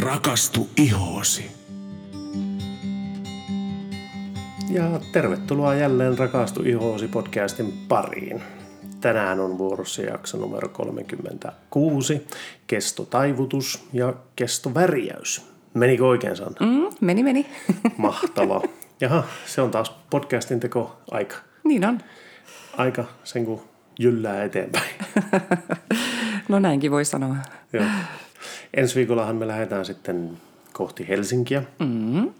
Rakastu 0.00 0.68
ihoosi. 0.76 1.50
Ja 4.70 5.00
tervetuloa 5.12 5.74
jälleen 5.74 6.18
Rakastu 6.18 6.62
ihoosi 6.62 7.08
podcastin 7.08 7.72
pariin. 7.88 8.42
Tänään 9.00 9.40
on 9.40 9.58
vuorossa 9.58 10.02
jakso 10.02 10.38
numero 10.38 10.68
36, 10.68 12.26
kestotaivutus 12.66 13.88
ja 13.92 14.14
kestovärjäys. 14.36 15.46
Menikö 15.74 16.06
oikein 16.06 16.36
Sanna? 16.36 16.66
Mm, 16.66 16.96
meni, 17.00 17.22
meni. 17.22 17.46
Mahtava. 17.96 18.62
Jaha, 19.00 19.24
se 19.46 19.62
on 19.62 19.70
taas 19.70 19.92
podcastin 20.10 20.60
teko 20.60 20.96
aika. 21.10 21.36
niin 21.64 21.84
on. 21.84 22.00
Aika 22.76 23.04
sen 23.24 23.44
kun 23.44 23.62
jyllää 23.98 24.44
eteenpäin. 24.44 24.90
No 26.48 26.58
näinkin 26.58 26.90
voi 26.90 27.04
sanoa. 27.04 27.36
Joo. 27.72 27.84
Ensi 28.76 28.94
viikollahan 28.94 29.36
me 29.36 29.46
lähdetään 29.46 29.84
sitten 29.84 30.30
kohti 30.72 31.08
Helsinkiä. 31.08 31.62
Mm-hmm. 31.78 32.32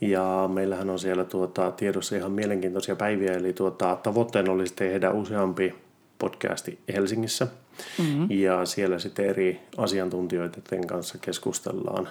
Ja 0.00 0.50
meillähän 0.52 0.90
on 0.90 0.98
siellä 0.98 1.24
tuota, 1.24 1.70
tiedossa 1.70 2.16
ihan 2.16 2.32
mielenkiintoisia 2.32 2.96
päiviä, 2.96 3.32
eli 3.32 3.52
tuota, 3.52 3.98
tavoitteena 4.02 4.52
olisi 4.52 4.74
tehdä 4.74 5.10
useampi 5.10 5.74
podcasti 6.18 6.78
Helsingissä. 6.94 7.46
Mm-hmm. 7.98 8.26
Ja 8.30 8.66
siellä 8.66 8.98
sitten 8.98 9.26
eri 9.26 9.60
asiantuntijoiden 9.76 10.86
kanssa 10.86 11.18
keskustellaan 11.20 12.08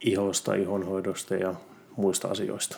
ihosta, 0.00 0.54
ihonhoidosta 0.54 1.34
ja 1.34 1.54
muista 1.96 2.28
asioista. 2.28 2.76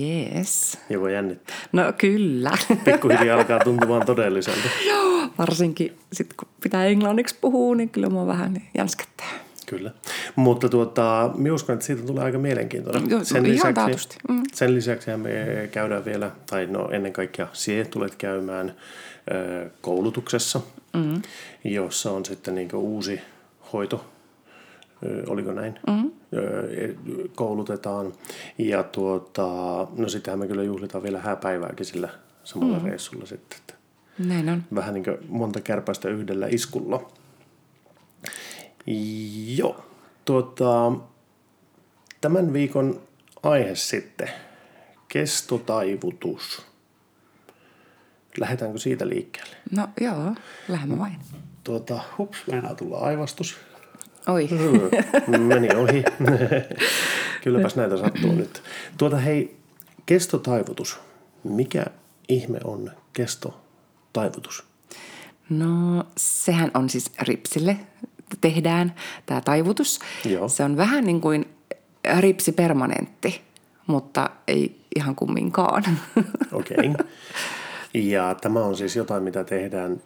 Yes. 0.00 0.78
Joko 0.90 1.08
jännittää? 1.08 1.56
No 1.72 1.92
kyllä. 1.98 2.50
Pikkuhiljaa 2.84 3.38
alkaa 3.38 3.58
tuntumaan 3.58 4.06
todelliselta. 4.06 4.68
Joo, 4.86 5.28
varsinkin 5.38 5.98
sit 6.12 6.34
kun 6.36 6.48
pitää 6.62 6.86
englanniksi 6.86 7.36
puhua, 7.40 7.74
niin 7.76 7.88
kyllä 7.88 8.08
mua 8.08 8.26
vähän 8.26 8.62
jänskättää. 8.78 9.43
Kyllä. 9.66 9.90
Mutta 10.36 10.68
tuota, 10.68 11.30
minä 11.36 11.54
uskon, 11.54 11.72
että 11.74 11.86
siitä 11.86 12.02
tulee 12.02 12.24
aika 12.24 12.38
mielenkiintoinen. 12.38 13.10
Joo, 13.10 13.20
ihan 13.44 13.74
taatusti. 13.74 14.16
mm. 14.28 14.42
sen 14.52 14.74
lisäksi 14.74 15.16
me 15.16 15.68
käydään 15.72 16.04
vielä, 16.04 16.30
tai 16.50 16.66
no 16.66 16.88
ennen 16.90 17.12
kaikkea 17.12 17.48
sinä 17.52 17.84
tulet 17.84 18.14
käymään 18.14 18.74
ö, 19.32 19.70
koulutuksessa, 19.80 20.60
mm. 20.94 21.22
jossa 21.64 22.12
on 22.12 22.24
sitten 22.24 22.54
niin 22.54 22.74
uusi 22.74 23.20
hoito, 23.72 24.04
ö, 25.06 25.22
oliko 25.26 25.52
näin, 25.52 25.78
mm. 25.86 26.10
ö, 26.36 26.94
koulutetaan. 27.34 28.12
Ja 28.58 28.82
tuota, 28.82 29.46
no 29.96 30.08
sittenhän 30.08 30.38
me 30.38 30.46
kyllä 30.46 30.62
juhlitaan 30.62 31.04
vielä 31.04 31.20
hääpäivääkin 31.20 31.86
sillä 31.86 32.08
samalla 32.44 32.78
mm. 32.78 32.84
reissulla 32.84 33.26
sitten. 33.26 33.58
Näin 34.18 34.48
on. 34.48 34.62
vähän 34.74 34.94
niin 34.94 35.04
kuin 35.04 35.16
monta 35.28 35.60
kärpästä 35.60 36.08
yhdellä 36.08 36.46
iskulla. 36.50 37.10
Joo. 39.56 39.84
Tuota, 40.24 40.92
tämän 42.20 42.52
viikon 42.52 43.00
aihe 43.42 43.74
sitten. 43.74 44.28
Kestotaivutus. 45.08 46.62
Lähdetäänkö 48.38 48.78
siitä 48.78 49.08
liikkeelle? 49.08 49.56
No 49.70 49.88
joo, 50.00 50.34
lähdemme 50.68 50.98
vain. 50.98 51.16
Tuota, 51.64 52.00
hups, 52.18 52.38
meinaa 52.50 52.74
tulla 52.74 52.98
aivastus. 52.98 53.56
Oi. 54.26 54.48
Meni 55.48 55.68
ohi. 55.76 56.04
Kylläpäs 57.44 57.76
näitä 57.76 57.96
sattuu 57.96 58.32
nyt. 58.32 58.62
Tuota 58.98 59.16
hei, 59.16 59.56
kestotaivutus. 60.06 60.98
Mikä 61.44 61.84
ihme 62.28 62.58
on 62.64 62.90
kestotaivutus? 63.12 64.64
No 65.50 66.04
sehän 66.16 66.70
on 66.74 66.90
siis 66.90 67.12
ripsille 67.18 67.76
tehdään 68.40 68.94
tämä 69.26 69.40
taivutus. 69.40 69.98
Joo. 70.24 70.48
Se 70.48 70.64
on 70.64 70.76
vähän 70.76 71.04
niin 71.04 71.20
kuin 71.20 71.46
ripsipermanentti, 72.20 73.40
mutta 73.86 74.30
ei 74.48 74.80
ihan 74.96 75.16
kumminkaan. 75.16 75.84
Okei. 76.52 76.76
Okay. 76.78 77.06
Ja 77.94 78.34
tämä 78.40 78.60
on 78.60 78.76
siis 78.76 78.96
jotain, 78.96 79.22
mitä 79.22 79.44
tehdään 79.44 80.00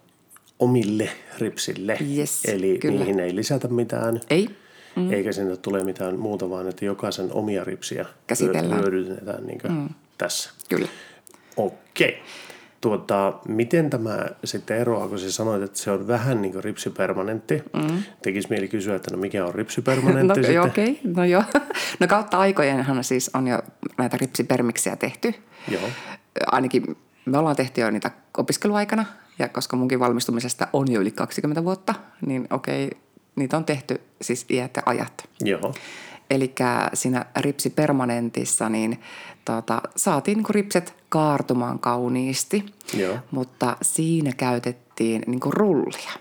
omille 0.58 1.10
ripsille. 1.38 1.98
Yes, 2.16 2.44
Eli 2.44 2.78
kyllä. 2.78 2.98
niihin 2.98 3.20
ei 3.20 3.36
lisätä 3.36 3.68
mitään. 3.68 4.20
ei? 4.30 4.48
Mm. 4.96 5.12
Eikä 5.12 5.32
sinne 5.32 5.56
tule 5.56 5.84
mitään 5.84 6.18
muuta, 6.18 6.50
vaan 6.50 6.68
että 6.68 6.84
jokaisen 6.84 7.32
omia 7.32 7.64
ripsiä 7.64 8.06
Käsitellään. 8.26 8.80
hyödynnetään 8.80 9.46
niin 9.46 9.60
mm. 9.68 9.88
tässä. 10.18 10.50
Kyllä. 10.68 10.88
Okei. 11.56 12.22
Tuota, 12.80 13.32
miten 13.48 13.90
tämä 13.90 14.26
sitten 14.44 14.76
eroaa, 14.76 15.08
kun 15.08 15.18
sä 15.18 15.32
sanoit, 15.32 15.62
että 15.62 15.78
se 15.78 15.90
on 15.90 16.08
vähän 16.08 16.42
niin 16.42 16.52
kuin 16.52 16.64
ripsipermanentti. 16.64 17.62
Mm. 17.72 18.02
Tekisi 18.22 18.48
mieli 18.50 18.68
kysyä, 18.68 18.96
että 18.96 19.10
no 19.10 19.18
mikä 19.18 19.46
on 19.46 19.54
ripsipermanentti 19.54 20.28
No 20.28 20.34
sitten? 20.34 20.54
joo, 20.54 20.66
okei, 20.66 20.90
okay. 20.90 21.12
no 21.16 21.24
joo. 21.24 21.42
No 22.00 22.06
kautta 22.06 22.38
aikojenhan 22.38 23.04
siis 23.04 23.30
on 23.34 23.48
jo 23.48 23.58
näitä 23.98 24.16
ripsipermiksiä 24.16 24.96
tehty. 24.96 25.34
Joo. 25.70 25.82
Ainakin 26.46 26.96
me 27.24 27.38
ollaan 27.38 27.56
tehty 27.56 27.80
jo 27.80 27.90
niitä 27.90 28.10
opiskeluaikana, 28.38 29.04
ja 29.38 29.48
koska 29.48 29.76
munkin 29.76 30.00
valmistumisesta 30.00 30.68
on 30.72 30.92
jo 30.92 31.00
yli 31.00 31.10
20 31.10 31.64
vuotta, 31.64 31.94
niin 32.26 32.46
okei, 32.50 32.86
okay, 32.86 33.00
niitä 33.36 33.56
on 33.56 33.64
tehty 33.64 34.00
siis 34.22 34.46
iät 34.50 34.76
ja 34.76 34.82
ajat. 34.86 35.28
Joo. 35.40 35.74
Eli 36.30 36.54
siinä 36.94 37.26
ripsipermanentissa 37.36 38.68
niin 38.68 39.00
tota, 39.44 39.82
saatiin 39.96 40.38
niin 40.38 40.50
ripset 40.50 40.94
kaartumaan 41.08 41.78
kauniisti, 41.78 42.66
Joo. 42.94 43.18
mutta 43.30 43.76
siinä 43.82 44.32
käytettiin 44.36 45.22
niin 45.26 45.40
rullia, 45.46 46.12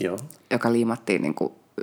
Joo. 0.00 0.18
joka 0.50 0.72
liimattiin 0.72 1.22
niin 1.22 1.34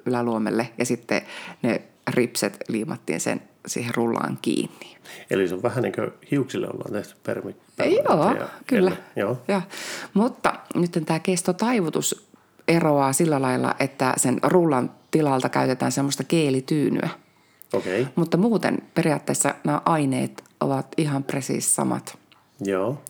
yläluomelle 0.05 0.69
ja 0.77 0.85
sitten 0.85 1.21
ne 1.61 1.81
ripset 2.07 2.57
liimattiin 2.67 3.19
sen 3.19 3.41
siihen 3.67 3.95
rullaan 3.95 4.39
kiinni. 4.41 4.97
Eli 5.29 5.47
se 5.47 5.55
on 5.55 5.63
vähän 5.63 5.83
niin 5.83 5.93
kuin 5.95 6.11
hiuksille 6.31 6.67
ollaan 6.67 6.91
tehty 6.91 7.15
permi. 7.23 7.55
Joo, 7.77 8.03
permanentteja 8.03 8.49
kyllä. 8.67 8.89
ennen. 8.89 9.05
Joo. 9.15 9.41
Ja, 9.47 9.61
mutta 10.13 10.53
nyt 10.75 10.91
tämä 11.05 11.19
kestotaivutus 11.19 12.29
eroaa 12.67 13.13
sillä 13.13 13.41
lailla, 13.41 13.75
että 13.79 14.13
sen 14.17 14.39
rullan 14.43 14.91
tilalta 15.11 15.49
käytetään 15.49 15.91
semmoista 15.91 16.23
geelityynyä. 16.23 17.09
Okay. 17.73 18.05
Mutta 18.15 18.37
muuten 18.37 18.77
periaatteessa 18.93 19.55
nämä 19.63 19.81
aineet 19.85 20.43
ovat 20.59 20.87
ihan 20.97 21.23
presiis 21.23 21.75
samat. 21.75 22.17
Joo. 22.61 23.01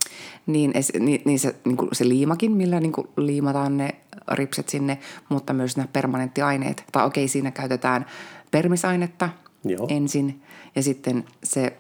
Niin, 0.46 0.74
niin, 1.00 1.22
niin 1.26 1.40
se, 1.40 1.56
niin 1.66 1.78
kuin 1.78 1.90
se 1.92 2.08
liimakin, 2.08 2.52
millä 2.52 2.80
niin 2.80 2.92
kuin 2.92 3.08
liimataan 3.18 3.78
ne 3.78 3.96
ripset 4.32 4.70
sinne, 4.70 5.00
mutta 5.30 5.54
myös 5.54 5.78
nämä 5.78 5.88
permanenttiaineet. 5.94 6.84
Tai 6.92 7.06
okei, 7.06 7.28
siinä 7.28 7.52
käytetään 7.52 8.06
permisainetta 8.52 9.30
Joo. 9.66 9.88
ensin 9.90 10.42
ja 10.76 10.84
sitten 10.84 11.26
se 11.44 11.78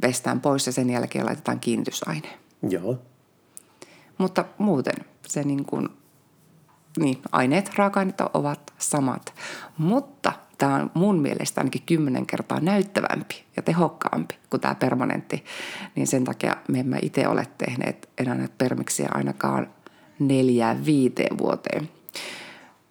pestään 0.00 0.40
pois 0.40 0.66
ja 0.66 0.72
sen 0.72 0.90
jälkeen 0.90 1.26
laitetaan 1.26 1.60
kiinnitysaine. 1.60 2.28
Joo. 2.68 2.98
Mutta 4.18 4.44
muuten 4.58 4.94
se 5.26 5.42
niin 5.42 5.64
kuin, 5.64 5.88
niin, 6.98 7.18
aineet, 7.32 7.74
raaka-aineet 7.74 8.20
ovat 8.34 8.72
samat. 8.78 9.34
Mutta 9.78 10.32
tämä 10.58 10.74
on 10.74 10.90
mun 10.94 11.18
mielestä 11.18 11.60
ainakin 11.60 11.82
kymmenen 11.86 12.26
kertaa 12.26 12.60
näyttävämpi 12.60 13.44
ja 13.56 13.62
tehokkaampi 13.62 14.34
kuin 14.50 14.60
tämä 14.60 14.74
permanentti. 14.74 15.44
Niin 15.94 16.06
sen 16.06 16.24
takia 16.24 16.56
me 16.68 16.80
emme 16.80 16.98
itse 17.02 17.28
ole 17.28 17.46
tehneet 17.58 18.08
enää 18.18 18.34
näitä 18.34 18.54
permiksiä 18.58 19.08
ainakaan 19.14 19.68
neljään 20.18 20.84
viiteen 20.84 21.38
vuoteen. 21.38 21.88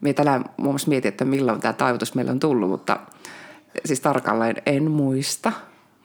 Me 0.02 0.14
tänään 0.14 0.46
muun 0.58 0.74
muassa 0.74 0.90
mietin, 0.90 1.10
että 1.10 1.26
milloin 1.26 1.62
tämä 1.62 1.74
taivutus 1.74 2.16
meillä 2.16 2.32
on 2.32 2.40
tullut, 2.40 2.70
mutta 2.70 3.00
siis 3.86 4.00
tarkalleen 4.00 4.56
en 4.66 4.92
muista. 4.92 5.52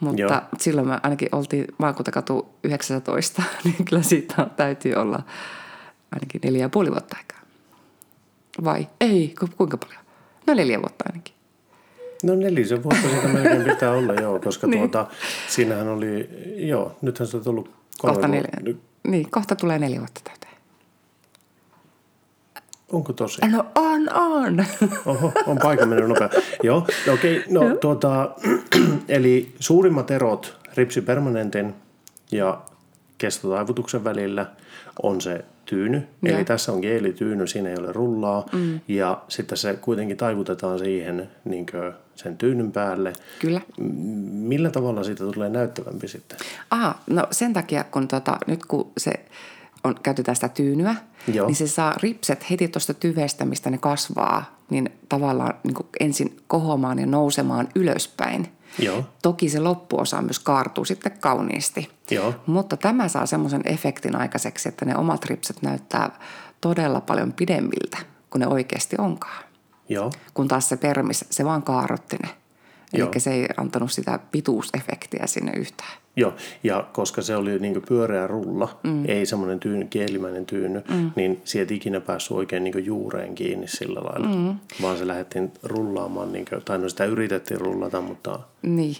Mutta 0.00 0.20
Joo. 0.20 0.40
Silloin 0.58 0.88
me 0.88 1.00
ainakin 1.02 1.28
oltiin 1.32 1.66
maakuntakatu 1.78 2.54
19, 2.64 3.42
niin 3.64 3.84
kyllä 3.84 4.02
siitä 4.02 4.46
täytyy 4.56 4.94
olla 4.94 5.22
ainakin 6.12 6.40
neljä 6.44 6.60
ja 6.60 6.68
puoli 6.68 6.90
vuotta 6.90 7.16
aikaa. 7.16 7.40
Vai? 8.64 8.88
Ei, 9.00 9.34
ku- 9.40 9.48
kuinka 9.56 9.76
paljon? 9.76 10.04
No 10.46 10.54
neljä 10.54 10.80
vuotta 10.80 11.04
ainakin. 11.08 11.34
No 12.22 12.34
nelisen 12.34 12.82
vuotta 12.82 13.08
siitä 13.08 13.28
melkein 13.28 13.64
pitää 13.74 13.92
olla, 13.92 14.14
joo, 14.14 14.40
koska 14.40 14.66
niin. 14.66 14.90
Tuota, 14.90 15.06
siinähän 15.48 15.88
oli, 15.88 16.28
joo, 16.56 16.96
nythän 17.02 17.26
se 17.28 17.36
on 17.36 17.44
tullut 17.44 17.70
kolme 17.98 18.14
Kohta, 18.14 18.28
vuotta. 18.28 18.60
neljä, 18.60 18.78
niin, 19.06 19.30
kohta 19.30 19.56
tulee 19.56 19.78
neljä 19.78 19.98
vuotta 19.98 20.20
täyteen. 20.24 20.54
Onko 22.92 23.12
tosi? 23.12 23.40
No 23.46 23.66
on, 23.74 24.14
on. 24.14 24.64
Oho, 25.06 25.32
on 25.46 25.58
paikka 25.58 25.86
mennyt 25.86 26.08
nopea. 26.08 26.28
Joo, 26.62 26.86
okei, 27.12 27.38
okay, 27.38 27.52
no 27.52 27.76
tuota, 27.76 28.30
eli 29.08 29.54
suurimmat 29.60 30.10
erot 30.10 30.56
ripsipermanentin 30.74 31.74
ja 32.32 32.60
kestotaivutuksen 33.18 34.04
välillä 34.04 34.46
on 35.02 35.20
se 35.20 35.44
tyyny. 35.70 36.08
Joo. 36.22 36.36
Eli 36.36 36.44
tässä 36.44 36.72
on 36.72 36.80
geelityyny, 36.80 37.46
siinä 37.46 37.68
ei 37.68 37.76
ole 37.76 37.92
rullaa. 37.92 38.46
Mm. 38.52 38.80
Ja 38.88 39.22
sitten 39.28 39.58
se 39.58 39.74
kuitenkin 39.74 40.16
taivutetaan 40.16 40.78
siihen 40.78 41.30
niin 41.44 41.66
sen 42.14 42.36
tyynyn 42.36 42.72
päälle. 42.72 43.12
Kyllä. 43.38 43.60
Millä 44.32 44.70
tavalla 44.70 45.04
siitä 45.04 45.24
tulee 45.24 45.48
näyttävämpi 45.48 46.08
sitten? 46.08 46.38
Aha, 46.70 46.98
no 47.10 47.26
sen 47.30 47.52
takia, 47.52 47.84
kun 47.84 48.08
tota, 48.08 48.38
nyt 48.46 48.66
kun 48.66 48.92
se 48.98 49.12
on, 49.84 49.94
käytetään 50.02 50.36
sitä 50.36 50.48
tyynyä, 50.48 50.94
Joo. 51.34 51.46
niin 51.46 51.56
se 51.56 51.66
saa 51.66 51.94
ripset 52.02 52.50
heti 52.50 52.68
tuosta 52.68 52.94
tyvestä, 52.94 53.44
mistä 53.44 53.70
ne 53.70 53.78
kasvaa, 53.78 54.58
niin 54.70 54.90
tavallaan 55.08 55.54
niin 55.64 55.76
ensin 56.00 56.36
kohomaan 56.46 56.98
ja 56.98 57.06
nousemaan 57.06 57.68
ylöspäin. 57.74 58.48
Joo. 58.78 59.04
Toki 59.22 59.48
se 59.48 59.60
loppuosa 59.60 60.22
myös 60.22 60.38
kaartuu 60.38 60.84
sitten 60.84 61.12
kauniisti. 61.20 61.90
Joo. 62.10 62.34
Mutta 62.46 62.76
tämä 62.76 63.08
saa 63.08 63.26
semmoisen 63.26 63.62
efektin 63.64 64.16
aikaiseksi, 64.16 64.68
että 64.68 64.84
ne 64.84 64.96
omat 64.96 65.24
ripset 65.24 65.62
näyttää 65.62 66.18
todella 66.60 67.00
paljon 67.00 67.32
pidemmiltä 67.32 67.98
kuin 68.30 68.40
ne 68.40 68.46
oikeasti 68.46 68.96
onkaan. 68.98 69.44
Joo. 69.88 70.12
Kun 70.34 70.48
taas 70.48 70.68
se 70.68 70.76
permis, 70.76 71.24
se 71.30 71.44
vaan 71.44 71.62
kaarotti 71.62 72.16
ne. 72.16 72.28
Eli 72.92 73.20
se 73.20 73.32
ei 73.32 73.48
antanut 73.56 73.92
sitä 73.92 74.18
pituusefektiä 74.30 75.26
sinne 75.26 75.52
yhtään. 75.56 75.99
Joo, 76.16 76.34
ja 76.64 76.88
koska 76.92 77.22
se 77.22 77.36
oli 77.36 77.58
niin 77.58 77.82
pyöreä 77.88 78.26
rulla, 78.26 78.78
mm. 78.82 79.04
ei 79.08 79.26
semmoinen 79.26 79.60
tyyny, 79.60 79.86
kielimäinen 79.90 80.46
tyyny, 80.46 80.82
mm. 80.90 81.10
niin 81.16 81.40
sieltä 81.44 81.74
ikinä 81.74 82.00
päässyt 82.00 82.36
oikein 82.36 82.64
niin 82.64 82.84
juureen 82.84 83.34
kiinni 83.34 83.68
sillä 83.68 84.00
lailla. 84.00 84.28
Mm. 84.28 84.58
Vaan 84.82 84.98
se 84.98 85.06
lähdettiin 85.06 85.52
rullaamaan, 85.62 86.32
niin 86.32 86.44
kuin, 86.48 86.62
tai 86.64 86.78
no 86.78 86.88
sitä 86.88 87.04
yritettiin 87.04 87.60
rullata, 87.60 88.00
mutta 88.00 88.38
Niin. 88.62 88.96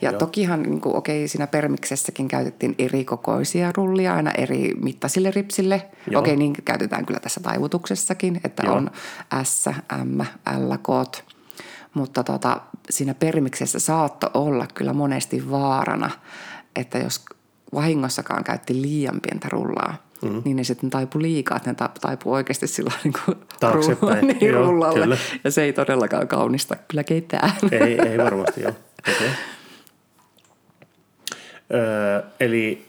Ja 0.00 0.10
Joo. 0.10 0.18
tokihan, 0.18 0.62
niin 0.62 0.80
kuin, 0.80 0.96
okei, 0.96 1.28
siinä 1.28 1.46
permiksessäkin 1.46 2.28
käytettiin 2.28 2.74
eri 2.78 3.04
kokoisia 3.04 3.72
rullia 3.76 4.14
aina 4.14 4.30
eri 4.30 4.74
mittaisille 4.82 5.30
ripsille. 5.30 5.82
Joo. 6.10 6.20
Okei, 6.20 6.36
niin 6.36 6.54
käytetään 6.64 7.06
kyllä 7.06 7.20
tässä 7.20 7.40
taivutuksessakin, 7.40 8.40
että 8.44 8.62
Joo. 8.66 8.74
on 8.74 8.90
S, 9.42 9.66
M, 10.04 10.20
L, 10.56 10.76
K. 10.82 11.16
Mutta 11.96 12.24
tota, 12.24 12.60
siinä 12.90 13.14
permiksessä 13.14 13.78
saattoi 13.78 14.30
olla 14.34 14.66
kyllä 14.74 14.92
monesti 14.92 15.50
vaarana, 15.50 16.10
että 16.76 16.98
jos 16.98 17.24
vahingossakaan 17.74 18.44
käytti 18.44 18.82
liian 18.82 19.20
pientä 19.20 19.48
rullaa, 19.50 20.06
mm. 20.22 20.42
niin 20.44 20.56
ne 20.56 20.64
sitten 20.64 20.90
taipui 20.90 21.22
liikaa, 21.22 21.56
että 21.56 21.70
ne 21.70 21.74
ta- 21.74 21.90
taipui 22.00 22.32
oikeasti 22.32 22.66
sillä 22.66 22.92
niin 23.04 23.14
kuin 23.24 23.36
Taaksepäin. 23.60 24.26
niin, 24.26 24.52
Joo, 24.52 24.62
rullalle. 24.66 25.00
kyllä. 25.00 25.16
Ja 25.44 25.50
se 25.50 25.62
ei 25.62 25.72
todellakaan 25.72 26.28
kaunista 26.28 26.76
kyllä 26.88 27.04
ketään. 27.04 27.52
ei, 27.72 27.98
ei 28.08 28.18
varmasti 28.18 28.66
ole. 28.66 28.74
Okay. 29.16 29.28
Öö, 31.74 32.22
eli 32.40 32.86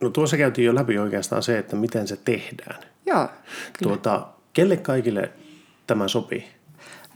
no 0.00 0.10
tuossa 0.10 0.36
käytiin 0.36 0.66
jo 0.66 0.74
läpi 0.74 0.98
oikeastaan 0.98 1.42
se, 1.42 1.58
että 1.58 1.76
miten 1.76 2.08
se 2.08 2.16
tehdään. 2.16 2.80
Joo, 3.06 3.28
kyllä. 3.78 3.92
Tuota, 3.96 4.26
kelle 4.52 4.76
kaikille 4.76 5.32
tämä 5.86 6.08
sopii? 6.08 6.57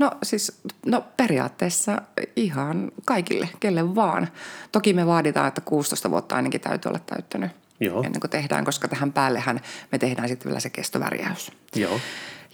No 0.02 0.10
siis, 0.22 0.60
no 0.86 1.04
periaatteessa 1.16 2.02
ihan 2.36 2.92
kaikille, 3.04 3.48
kelle 3.60 3.94
vaan. 3.94 4.28
Toki 4.72 4.92
me 4.92 5.06
vaaditaan, 5.06 5.48
että 5.48 5.60
16 5.60 6.10
vuotta 6.10 6.36
ainakin 6.36 6.60
täytyy 6.60 6.88
olla 6.88 6.98
täyttänyt 6.98 7.50
Joo. 7.80 8.02
ennen 8.02 8.20
kuin 8.20 8.30
tehdään, 8.30 8.64
koska 8.64 8.88
tähän 8.88 9.12
päällehän 9.12 9.60
me 9.92 9.98
tehdään 9.98 10.28
sitten 10.28 10.48
vielä 10.48 10.60
se 10.60 10.70
kestovärjäys. 10.70 11.52
Joo. 11.76 12.00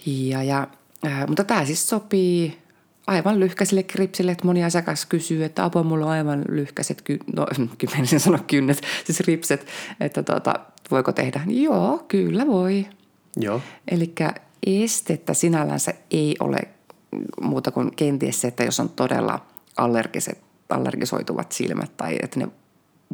Ja, 0.05 0.43
ja, 0.43 0.67
äh, 1.05 1.27
mutta 1.27 1.43
tämä 1.43 1.65
siis 1.65 1.89
sopii 1.89 2.57
aivan 3.07 3.39
lyhkäisille 3.39 3.83
kripsille, 3.83 4.31
että 4.31 4.45
moni 4.45 4.63
asiakas 4.63 5.05
kysyy, 5.05 5.43
että 5.43 5.63
apua, 5.63 5.83
mulla 5.83 6.05
on 6.05 6.11
aivan 6.11 6.45
lyhkäiset, 6.49 7.01
ky- 7.01 7.19
no 7.35 7.45
kymmenen 7.77 8.19
sanoa 8.19 8.39
kynnet, 8.47 8.81
siis 9.05 9.19
ripset, 9.19 9.67
että 9.99 10.23
tuota, 10.23 10.53
voiko 10.91 11.11
tehdä? 11.11 11.41
Joo, 11.47 12.05
kyllä 12.07 12.47
voi. 12.47 12.85
Joo. 13.37 13.61
Eli 13.87 14.13
estettä 14.65 15.33
sinällänsä 15.33 15.93
ei 16.11 16.35
ole 16.39 16.59
muuta 17.41 17.71
kuin 17.71 17.95
kenties 17.95 18.41
se, 18.41 18.47
että 18.47 18.63
jos 18.63 18.79
on 18.79 18.89
todella 18.89 19.45
allergiset, 19.77 20.41
allergisoituvat 20.69 21.51
silmät 21.51 21.97
tai 21.97 22.17
että 22.23 22.39
ne 22.39 22.47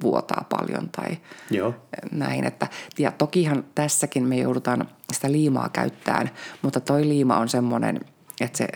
vuotaa 0.02 0.46
paljon 0.50 0.90
tai 0.90 1.18
Joo. 1.52 1.74
näin. 2.12 2.44
Että, 2.44 2.68
ja 3.00 3.12
tokihan 3.12 3.64
tässäkin 3.76 4.24
me 4.24 4.38
joudutaan 4.38 4.88
sitä 5.14 5.32
liimaa 5.32 5.70
käyttämään, 5.70 6.30
mutta 6.62 6.80
toi 6.80 7.08
liima 7.08 7.38
on 7.38 7.50
semmoinen, 7.50 8.02
että 8.42 8.58
se, 8.58 8.68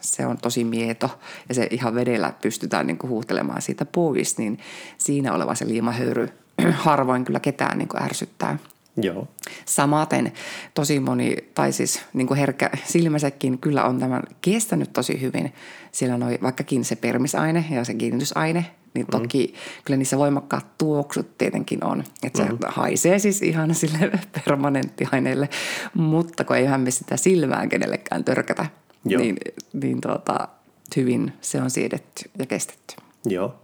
se 0.00 0.26
on 0.26 0.38
tosi 0.38 0.64
mieto 0.64 1.20
ja 1.48 1.54
se 1.54 1.68
ihan 1.70 1.94
vedellä 1.94 2.32
pystytään 2.42 2.86
niin 2.86 2.98
kuin 2.98 3.10
huuhtelemaan 3.10 3.62
siitä 3.62 3.84
pois, 3.84 4.38
niin 4.38 4.58
siinä 4.98 5.32
oleva 5.32 5.54
se 5.54 5.68
liimahöyry 5.68 6.28
harvoin 6.72 7.24
kyllä 7.24 7.40
ketään 7.40 7.78
niin 7.78 7.88
kuin 7.88 8.02
ärsyttää. 8.02 8.58
Joo. 8.96 9.28
Samaten 9.64 10.32
tosi 10.74 11.00
moni, 11.00 11.36
tai 11.54 11.72
siis 11.72 12.02
niin 12.12 12.26
kuin 12.26 12.38
herkkä 12.38 12.70
silmäsekin 12.84 13.58
kyllä 13.58 13.84
on 13.84 13.98
tämän 13.98 14.22
kestänyt 14.40 14.92
tosi 14.92 15.20
hyvin. 15.20 15.52
Siellä 15.92 16.18
noi, 16.18 16.38
vaikkakin 16.42 16.84
se 16.84 16.96
permisaine 16.96 17.64
ja 17.70 17.84
se 17.84 17.94
kiinnitysaine, 17.94 18.66
niin 18.94 19.06
toki 19.06 19.46
mm. 19.46 19.82
kyllä 19.84 19.96
niissä 19.96 20.18
voimakkaat 20.18 20.78
tuoksut 20.78 21.38
tietenkin 21.38 21.84
on. 21.84 22.04
Että 22.22 22.42
se 22.42 22.52
mm. 22.52 22.58
haisee 22.66 23.18
siis 23.18 23.42
ihan 23.42 23.74
sille 23.74 24.10
permanenttiaineelle, 24.44 25.48
mutta 25.94 26.44
kun 26.44 26.56
eihän 26.56 26.80
me 26.80 26.90
sitä 26.90 27.16
silmään 27.16 27.68
kenellekään 27.68 28.24
törkätä, 28.24 28.66
Joo. 29.04 29.22
niin, 29.22 29.36
niin 29.72 30.00
tuota, 30.00 30.48
hyvin 30.96 31.32
se 31.40 31.62
on 31.62 31.70
siedetty 31.70 32.30
ja 32.38 32.46
kestetty. 32.46 32.94
Joo. 33.26 33.60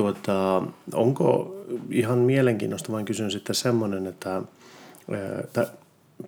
Tuota, 0.00 0.62
onko 0.94 1.56
ihan 1.90 2.18
mielenkiinnosta, 2.18 2.92
vain 2.92 3.04
kysyn 3.04 3.30
sitten 3.30 3.54
semmoinen, 3.54 4.06
että, 4.06 4.42
että 5.44 5.66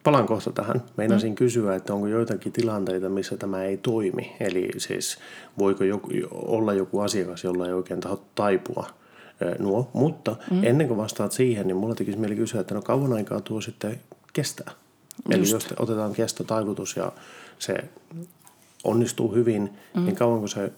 palaan 0.03 0.27
kohta 0.27 0.53
tähän. 0.53 0.83
Meinasin 0.97 1.33
mm. 1.33 1.35
kysyä, 1.35 1.75
että 1.75 1.95
onko 1.95 2.07
joitakin 2.07 2.53
tilanteita, 2.53 3.09
missä 3.09 3.37
tämä 3.37 3.65
ei 3.65 3.77
toimi. 3.77 4.37
Eli 4.41 4.71
siis 4.77 5.19
voiko 5.59 5.85
joku, 5.85 6.09
olla 6.33 6.73
joku 6.73 7.01
asiakas, 7.01 7.45
jolla 7.45 7.67
ei 7.67 7.73
oikein 7.73 8.01
taho 8.01 8.23
taipua 8.35 8.87
nuo. 9.59 9.91
Mutta 9.93 10.37
mm. 10.51 10.65
ennen 10.65 10.89
kuin 10.89 10.99
vastaat 10.99 11.33
siihen, 11.33 11.67
niin 11.67 11.77
mulla 11.77 11.95
tekisi 11.95 12.19
mieli 12.19 12.37
kysyä, 12.37 12.61
että 12.61 12.75
no 12.75 12.83
kauan 12.83 13.13
aikaa 13.13 13.41
tuo 13.41 13.61
sitten 13.61 14.01
kestää. 14.33 14.71
Eli 15.31 15.39
Just. 15.41 15.53
jos 15.53 15.69
otetaan 15.79 16.13
kestotaivutus 16.13 16.97
ja 16.97 17.13
se 17.59 17.85
onnistuu 18.85 19.35
hyvin, 19.35 19.71
mm. 19.95 20.05
niin 20.05 20.17
kauanko 20.17 20.47
se 20.47 20.73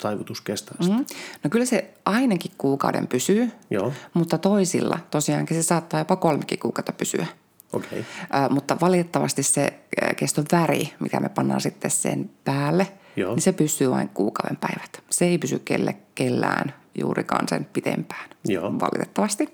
taivutus 0.00 0.40
kestää 0.40 0.74
sitä? 0.80 0.94
Mm. 0.96 1.04
No 1.44 1.50
kyllä 1.50 1.64
se 1.64 1.94
ainakin 2.04 2.52
kuukauden 2.58 3.06
pysyy, 3.06 3.50
Joo, 3.70 3.92
mutta 4.14 4.38
toisilla 4.38 4.98
tosiaankin 5.10 5.56
se 5.56 5.62
saattaa 5.62 6.00
jopa 6.00 6.16
kolmekin 6.16 6.58
kuukautta 6.58 6.92
pysyä. 6.92 7.26
okei. 7.72 8.04
Ä, 8.34 8.48
mutta 8.48 8.76
valitettavasti 8.80 9.42
se 9.42 9.72
ä, 10.02 10.14
keston 10.14 10.44
väri, 10.52 10.92
mikä 11.00 11.20
me 11.20 11.28
pannaan 11.28 11.60
sitten 11.60 11.90
sen 11.90 12.30
päälle, 12.44 12.86
Joo. 13.16 13.34
niin 13.34 13.42
se 13.42 13.52
pysyy 13.52 13.90
vain 13.90 14.08
kuukauden 14.08 14.56
päivät. 14.56 15.02
Se 15.10 15.24
ei 15.24 15.38
pysy 15.38 15.58
kelle, 15.58 15.96
kellään 16.14 16.74
juurikaan 17.00 17.48
sen 17.48 17.64
pitempään, 17.72 18.30
Joo. 18.48 18.72
valitettavasti. 18.80 19.48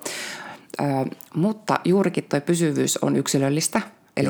Ä, 0.81 0.85
mutta 1.35 1.81
juurikin 1.85 2.25
tuo 2.25 2.41
pysyvyys 2.41 2.97
on 2.97 3.17
yksilöllistä. 3.17 3.81
Eli 4.17 4.29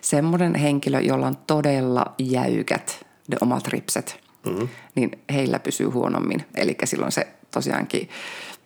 semmoinen 0.00 0.54
henkilö, 0.54 1.00
jolla 1.00 1.26
on 1.26 1.36
todella 1.46 2.14
jäykät 2.18 3.06
ne 3.28 3.36
omat 3.40 3.68
ripset, 3.68 4.20
mm-hmm. 4.46 4.68
niin 4.94 5.18
heillä 5.32 5.58
pysyy 5.58 5.86
huonommin. 5.86 6.44
Eli 6.54 6.76
silloin 6.84 7.12
se 7.12 7.26
tosiaankin 7.50 8.08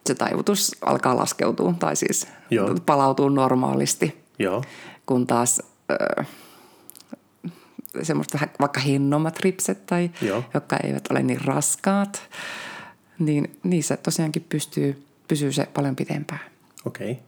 se 0.06 0.14
taivutus 0.14 0.76
alkaa 0.87 1.16
laskeutua 1.16 1.75
tai 1.78 1.96
siis 1.96 2.26
Joo. 2.50 2.75
palautuu 2.87 3.28
normaalisti 3.28 4.20
Joo, 4.38 4.64
kun 5.06 5.26
taas 5.26 5.62
ö, 5.90 6.25
semmoista 8.02 8.34
vähän 8.38 8.50
vaikka 8.60 8.80
hinnommat 8.80 9.40
ripset 9.40 9.87
tai 9.87 10.10
Joo. 10.22 10.44
jotka 10.54 10.76
eivät 10.76 11.10
ole 11.10 11.22
niin 11.22 11.44
raskaat, 11.44 12.22
niin 13.18 13.56
niissä 13.62 13.96
tosiaankin 13.96 14.46
pystyy, 14.49 15.04
pysyy 15.28 15.52
se 15.52 15.66
paljon 15.75 15.96
pitempään. 15.96 16.40
okei. 16.84 17.18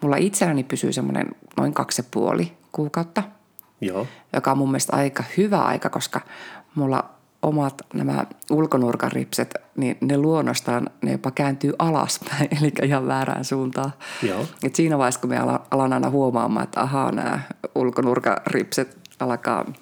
Mulla 0.00 0.16
itselläni 0.16 0.64
pysyy 0.64 0.92
semmoinen 0.92 1.26
noin 1.56 1.74
kaksi 1.74 2.00
ja 2.02 2.08
puoli 2.10 2.52
kuukautta, 2.72 3.22
Joo, 3.80 4.06
joka 4.32 4.52
on 4.52 4.58
mun 4.58 4.70
mielestä 4.70 4.96
aika 4.96 5.24
hyvä 5.36 5.62
aika, 5.62 5.90
koska 5.90 6.20
mulla 6.74 7.10
omat 7.42 7.82
nämä 7.94 8.26
ulkonurkan 8.50 9.12
ripset, 9.12 9.54
niin 9.76 9.98
ne 10.00 10.18
luonnostaan 10.18 10.90
ne 11.02 11.12
jopa 11.12 11.30
kääntyy 11.30 11.72
alaspäin, 11.78 12.48
eli 12.60 12.72
ihan 12.82 13.06
väärään 13.06 13.44
suuntaan. 13.44 13.92
Joo. 14.22 14.46
Et 14.62 14.74
siinä 14.74 14.98
vaiheessa, 14.98 15.20
kun 15.20 15.30
me 15.30 15.38
ala- 15.38 15.66
alan 15.70 15.92
aina 15.92 16.10
huomaamaan, 16.10 16.64
että 16.64 16.80
ahaa, 16.80 17.12
nämä 17.12 17.40
ulkonurkan 17.74 18.36
ripset 18.46 18.98
alkaa 19.20 19.72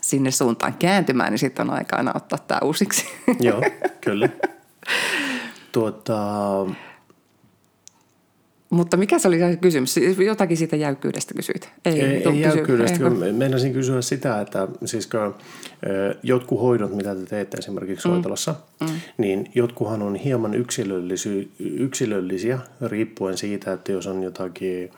sinne 0.00 0.30
suuntaan 0.30 0.74
kääntymään, 0.74 1.30
niin 1.30 1.38
sitten 1.38 1.70
on 1.70 1.76
aika 1.76 1.96
aina 1.96 2.12
ottaa 2.14 2.38
tämä 2.38 2.60
uusiksi. 2.64 3.06
joo, 3.40 3.62
kyllä. 4.00 4.28
Tuota, 5.72 6.16
Mutta 8.72 8.96
mikä 8.96 9.18
se 9.18 9.28
oli 9.28 9.38
se 9.38 9.56
kysymys? 9.60 9.96
Jotakin 10.26 10.56
siitä 10.56 10.76
jäykkyydestä 10.76 11.34
kysyit. 11.34 11.68
ei, 11.84 12.00
ei, 12.00 12.28
ei 12.28 12.40
jäykkyydestä. 12.40 13.04
ei, 13.26 13.32
Meinasin 13.32 13.72
kysyä 13.72 14.02
sitä, 14.02 14.40
että 14.40 14.68
siis 14.84 15.06
kun, 15.06 15.20
ö, 15.20 16.14
jotkut 16.22 16.60
hoidot, 16.60 16.94
mitä 16.96 17.14
te 17.14 17.24
teette 17.24 17.56
esimerkiksi 17.56 18.08
Mm. 18.08 18.12
soitolassa, 18.12 18.54
niin 19.18 19.50
jotkuhan 19.54 20.02
on 20.02 20.14
hieman 20.14 20.54
yksilöllisy, 20.54 21.50
yksilöllisiä 21.58 22.58
riippuen 22.86 23.36
siitä, 23.36 23.72
että 23.72 23.92
jos 23.92 24.06
on 24.06 24.22
jotakin 24.22 24.90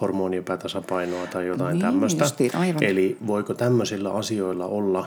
hormoniepätasapainoa 0.00 1.26
tai 1.26 1.46
jotain 1.46 1.72
Niin, 1.74 1.82
tämmöistä. 1.82 2.24
justiin, 2.24 2.56
aivan. 2.56 2.82
Eli 2.82 3.16
voiko 3.26 3.54
tämmöisillä 3.54 4.10
asioilla 4.10 4.66
olla 4.66 5.06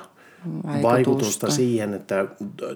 Vaikutusta. 0.55 0.88
vaikutusta 0.88 1.51
siihen, 1.51 1.93
että 1.93 2.25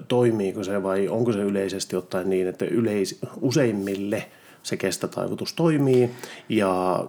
toimiiko 0.08 0.64
se 0.64 0.82
vai 0.82 1.08
onko 1.08 1.32
se 1.32 1.38
yleisesti 1.38 1.96
ottaen 1.96 2.30
niin, 2.30 2.46
että 2.48 2.64
yleis, 2.64 3.18
useimmille 3.40 4.26
se 4.64 4.76
kestätaivutus 4.76 5.52
toimii 5.52 6.10
ja 6.48 7.04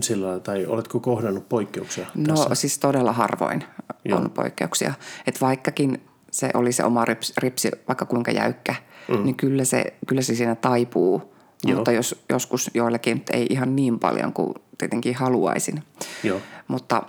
sillä, 0.00 0.40
tai 0.40 0.66
oletko 0.66 1.00
kohdannut 1.00 1.48
poikkeuksia 1.48 2.06
No 2.14 2.34
tässä? 2.34 2.54
siis 2.54 2.78
todella 2.78 3.12
harvoin 3.12 3.64
Joo. 4.04 4.18
on 4.18 4.30
poikkeuksia. 4.30 4.94
Että 5.26 5.40
vaikkakin 5.40 6.02
se 6.30 6.50
oli 6.54 6.72
se 6.72 6.84
oma 6.84 7.04
rips, 7.04 7.32
ripsi 7.38 7.70
vaikka 7.88 8.04
kuinka 8.04 8.30
jäykkä, 8.30 8.74
mm. 9.08 9.24
niin 9.24 9.34
kyllä 9.36 9.64
se, 9.64 9.94
kyllä 10.06 10.22
se 10.22 10.34
siinä 10.34 10.54
taipuu. 10.54 11.34
Joo. 11.64 11.76
Mutta 11.76 11.92
jos, 11.92 12.24
joskus 12.28 12.70
joillekin 12.74 13.24
ei 13.32 13.46
ihan 13.50 13.76
niin 13.76 13.98
paljon 13.98 14.32
kuin 14.32 14.54
tietenkin 14.78 15.14
haluaisin. 15.14 15.82
Joo. 16.22 16.40
Mutta 16.68 17.02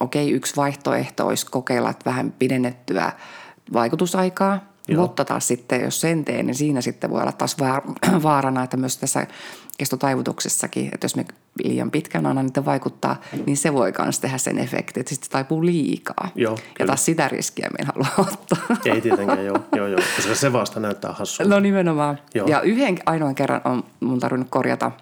okei, 0.00 0.30
yksi 0.30 0.56
vaihtoehto 0.56 1.26
olisi 1.26 1.46
kokeilla 1.46 1.94
vähän 2.04 2.32
pidennettyä 2.38 3.12
vaikutusaikaa, 3.72 4.73
Joo. 4.88 5.02
mutta 5.02 5.24
taas 5.24 5.48
sitten, 5.48 5.80
jos 5.80 6.00
sen 6.00 6.24
teen, 6.24 6.46
niin 6.46 6.54
siinä 6.54 6.80
sitten 6.80 7.10
voi 7.10 7.20
olla 7.20 7.32
taas 7.32 7.56
vaar- 7.60 8.22
vaarana, 8.22 8.64
että 8.64 8.76
myös 8.76 8.96
tässä 8.98 9.26
kestotaivutuksessakin, 9.78 10.90
että 10.94 11.04
jos 11.04 11.16
me 11.16 11.24
liian 11.64 11.90
pitkään 11.90 12.26
annan 12.26 12.46
niitä 12.46 12.64
vaikuttaa, 12.64 13.20
niin 13.46 13.56
se 13.56 13.72
voi 13.72 13.92
myös 13.98 14.20
tehdä 14.20 14.38
sen 14.38 14.58
efektin, 14.58 15.00
että 15.00 15.14
sitten 15.14 15.30
taipuu 15.30 15.64
liikaa. 15.64 16.28
Joo, 16.34 16.54
ja 16.54 16.62
kyllä. 16.74 16.86
taas 16.86 17.04
sitä 17.04 17.28
riskiä 17.28 17.68
me 17.70 17.76
en 17.78 17.86
halua 17.86 18.28
ottaa. 18.28 18.76
Ei 18.84 19.00
tietenkään, 19.10 19.44
joo, 19.44 19.58
joo, 19.76 19.86
joo, 19.86 20.00
koska 20.16 20.34
se 20.34 20.52
vasta 20.52 20.80
näyttää 20.80 21.12
hassulta. 21.12 21.50
No 21.50 21.60
nimenomaan. 21.60 22.18
Joo. 22.34 22.46
Ja 22.46 22.60
yhden 22.60 22.98
ainoan 23.06 23.34
kerran 23.34 23.60
on 23.64 23.84
mun 24.00 24.20
tarvinnut 24.20 24.50
korjata 24.50 24.92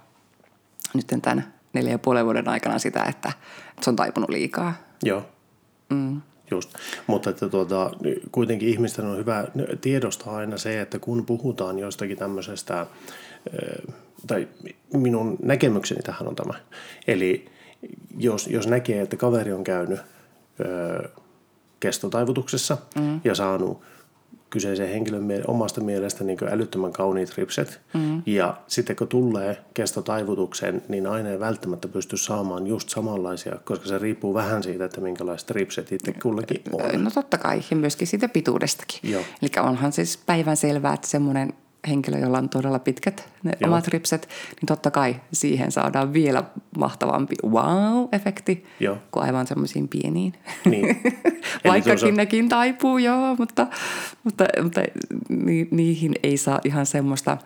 nyt 0.95 1.07
tämän 1.23 1.53
neljä 1.73 1.93
ja 1.93 1.99
puolen 1.99 2.25
vuoden 2.25 2.49
aikana 2.49 2.79
sitä, 2.79 3.05
että 3.05 3.33
se 3.81 3.91
on 3.91 3.97
taipunut 3.97 4.31
liikaa. 4.31 4.75
Joo. 5.03 5.27
Mm. 5.91 6.21
Just. 6.53 6.71
Mutta 7.07 7.31
että 7.31 7.49
tuota, 7.49 7.91
kuitenkin 8.33 8.69
ihmisten 8.69 9.05
on 9.05 9.17
hyvä 9.17 9.45
tiedostaa 9.81 10.37
aina 10.37 10.59
se, 10.59 10.81
että 10.81 10.99
kun 10.99 11.27
puhutaan 11.27 11.79
jostakin 11.79 12.19
tämmöisestä, 12.19 12.87
ö, 13.55 13.83
tai 14.27 14.49
minun 14.93 15.37
näkemykseni 15.43 16.03
tähän 16.03 16.29
on 16.29 16.37
tämä. 16.37 16.55
Eli 17.07 17.47
jos, 18.19 18.47
jos 18.47 18.67
näkee, 18.67 19.03
että 19.03 19.17
kaveri 19.17 19.53
on 19.53 19.65
käynyt 19.65 20.01
ö, 20.61 21.09
kestotaivutuksessa 21.81 22.79
mm. 23.01 23.21
ja 23.25 23.35
saanut 23.35 23.83
kyseisen 24.53 24.89
henkilön 24.89 25.23
mie- 25.23 25.45
omasta 25.47 25.81
mielestä 25.81 26.25
niin 26.25 26.39
älyttömän 26.51 26.93
kauniit 26.93 27.37
ripset. 27.37 27.81
Mm. 27.95 28.23
Ja 28.27 28.57
sitten 28.67 28.97
kun 28.97 29.09
tulee 29.09 29.59
kestotaivutukseen, 29.75 30.83
niin 30.89 31.07
aina 31.07 31.29
ei 31.29 31.41
välttämättä 31.41 31.89
pysty 31.89 32.17
saamaan 32.17 32.67
just 32.67 32.89
samanlaisia, 32.89 33.57
koska 33.65 33.89
se 33.89 33.99
riippuu 33.99 34.35
vähän 34.35 34.63
siitä, 34.63 34.85
että 34.85 35.01
minkälaiset 35.01 35.51
ripset 35.51 35.93
itse 35.93 36.13
kullakin 36.13 36.63
on. 36.73 37.05
No 37.05 37.11
totta 37.11 37.39
kai, 37.39 37.63
ja 37.71 37.77
myöskin 37.77 38.07
siitä 38.07 38.29
pituudestakin. 38.29 39.11
Joo. 39.11 39.23
Eli 39.43 39.51
onhan 39.61 39.93
siis 39.93 40.17
päivän 40.27 40.57
selvää, 40.57 40.95
että 40.95 41.09
semmoinen 41.09 41.53
henkilö, 41.89 42.19
jolla 42.19 42.39
on 42.39 42.49
todella 42.49 42.79
pitkät 42.79 43.29
ne 43.43 43.53
Joo. 43.61 43.71
omat 43.71 43.89
ripset, 43.89 44.29
niin 44.49 44.67
totta 44.67 44.91
kai 44.91 45.17
siihen 45.33 45.73
saadaan 45.73 46.13
vielä 46.13 46.45
mahtavampi 46.79 47.35
wow-efekti 47.47 48.65
Joo. 48.81 48.99
kuin 49.11 49.25
aivan 49.25 49.47
semmoisiin 49.47 49.89
pieniin. 49.89 50.33
Niin. 50.65 50.87
Vaikkakin 51.65 51.99
tuossa- 52.01 52.17
nekin 52.17 52.49
taipuu, 52.49 52.99
joo, 52.99 53.37
mutta, 53.39 53.67
mutta, 54.25 54.45
mutta 54.63 54.83
ni, 55.29 55.69
niihin 55.71 56.15
ei 56.23 56.37
saa 56.37 56.61
ihan 56.65 56.87
semmoista 56.87 57.39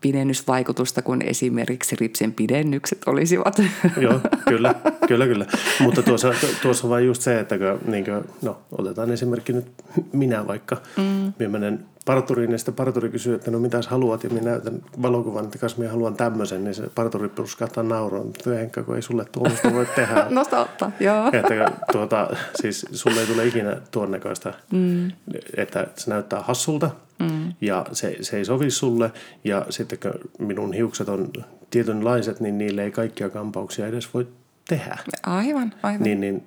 pidennysvaikutusta 0.00 1.02
kuin 1.02 1.22
esimerkiksi 1.22 1.96
ripsen 2.00 2.32
pidennykset 2.32 2.98
olisivat. 3.06 3.58
Joo, 4.00 4.20
kyllä, 4.48 4.74
kyllä, 5.08 5.26
kyllä. 5.26 5.46
Mutta 5.80 6.02
tuossa, 6.02 6.34
tuossa 6.62 6.88
vaan 6.88 7.06
just 7.06 7.22
se, 7.22 7.40
että 7.40 7.58
kun, 7.58 7.92
niin 7.92 8.04
kuin, 8.04 8.24
no, 8.42 8.58
otetaan 8.78 9.10
esimerkki 9.10 9.52
nyt 9.52 9.66
minä 10.12 10.46
vaikka. 10.46 10.76
Mm. 10.96 11.32
Minä 11.38 11.48
menen 11.50 11.84
parturiin 12.04 12.52
ja 12.52 12.58
sitten 12.58 12.74
parturi 12.74 13.08
kysyy, 13.08 13.34
että 13.34 13.50
no 13.50 13.58
mitäs 13.58 13.86
haluat 13.86 14.24
ja 14.24 14.30
minä 14.30 14.50
näytän 14.50 14.82
valokuvan, 15.02 15.44
että 15.44 15.58
kas 15.58 15.76
minä 15.76 15.90
haluan 15.90 16.14
tämmöisen, 16.14 16.64
niin 16.64 16.74
se 16.74 16.90
parturi 16.94 17.28
purskahtaa 17.28 17.84
nauroon. 17.84 18.26
Mutta 18.26 18.50
Henkka, 18.50 18.82
kun 18.82 18.96
ei 18.96 19.02
sulle 19.02 19.24
tuommoista 19.24 19.72
voi 19.74 19.86
tehdä. 19.86 20.26
no 20.30 20.44
totta, 20.44 20.90
joo. 21.00 21.26
että 21.32 21.72
tuota, 21.92 22.36
siis 22.54 22.86
sulle 22.92 23.20
ei 23.20 23.26
tule 23.26 23.46
ikinä 23.46 23.76
tuon 23.90 24.10
näköistä, 24.10 24.54
mm. 24.72 25.12
että 25.56 25.86
se 25.96 26.10
näyttää 26.10 26.40
hassulta 26.40 26.90
mm. 27.18 27.52
ja 27.60 27.86
se, 27.92 28.16
se 28.20 28.36
ei 28.36 28.44
sovi 28.44 28.70
sulle. 28.70 29.12
Ja 29.44 29.66
sitten 29.70 29.98
kun 29.98 30.46
minun 30.46 30.72
hiukset 30.72 31.08
on 31.08 31.32
tietynlaiset, 31.70 32.40
niin 32.40 32.58
niille 32.58 32.84
ei 32.84 32.90
kaikkia 32.90 33.30
kampauksia 33.30 33.86
edes 33.86 34.14
voi 34.14 34.28
tehdä. 34.68 34.98
Aivan, 35.22 35.74
aivan. 35.82 36.02
Niin, 36.02 36.20
niin 36.20 36.42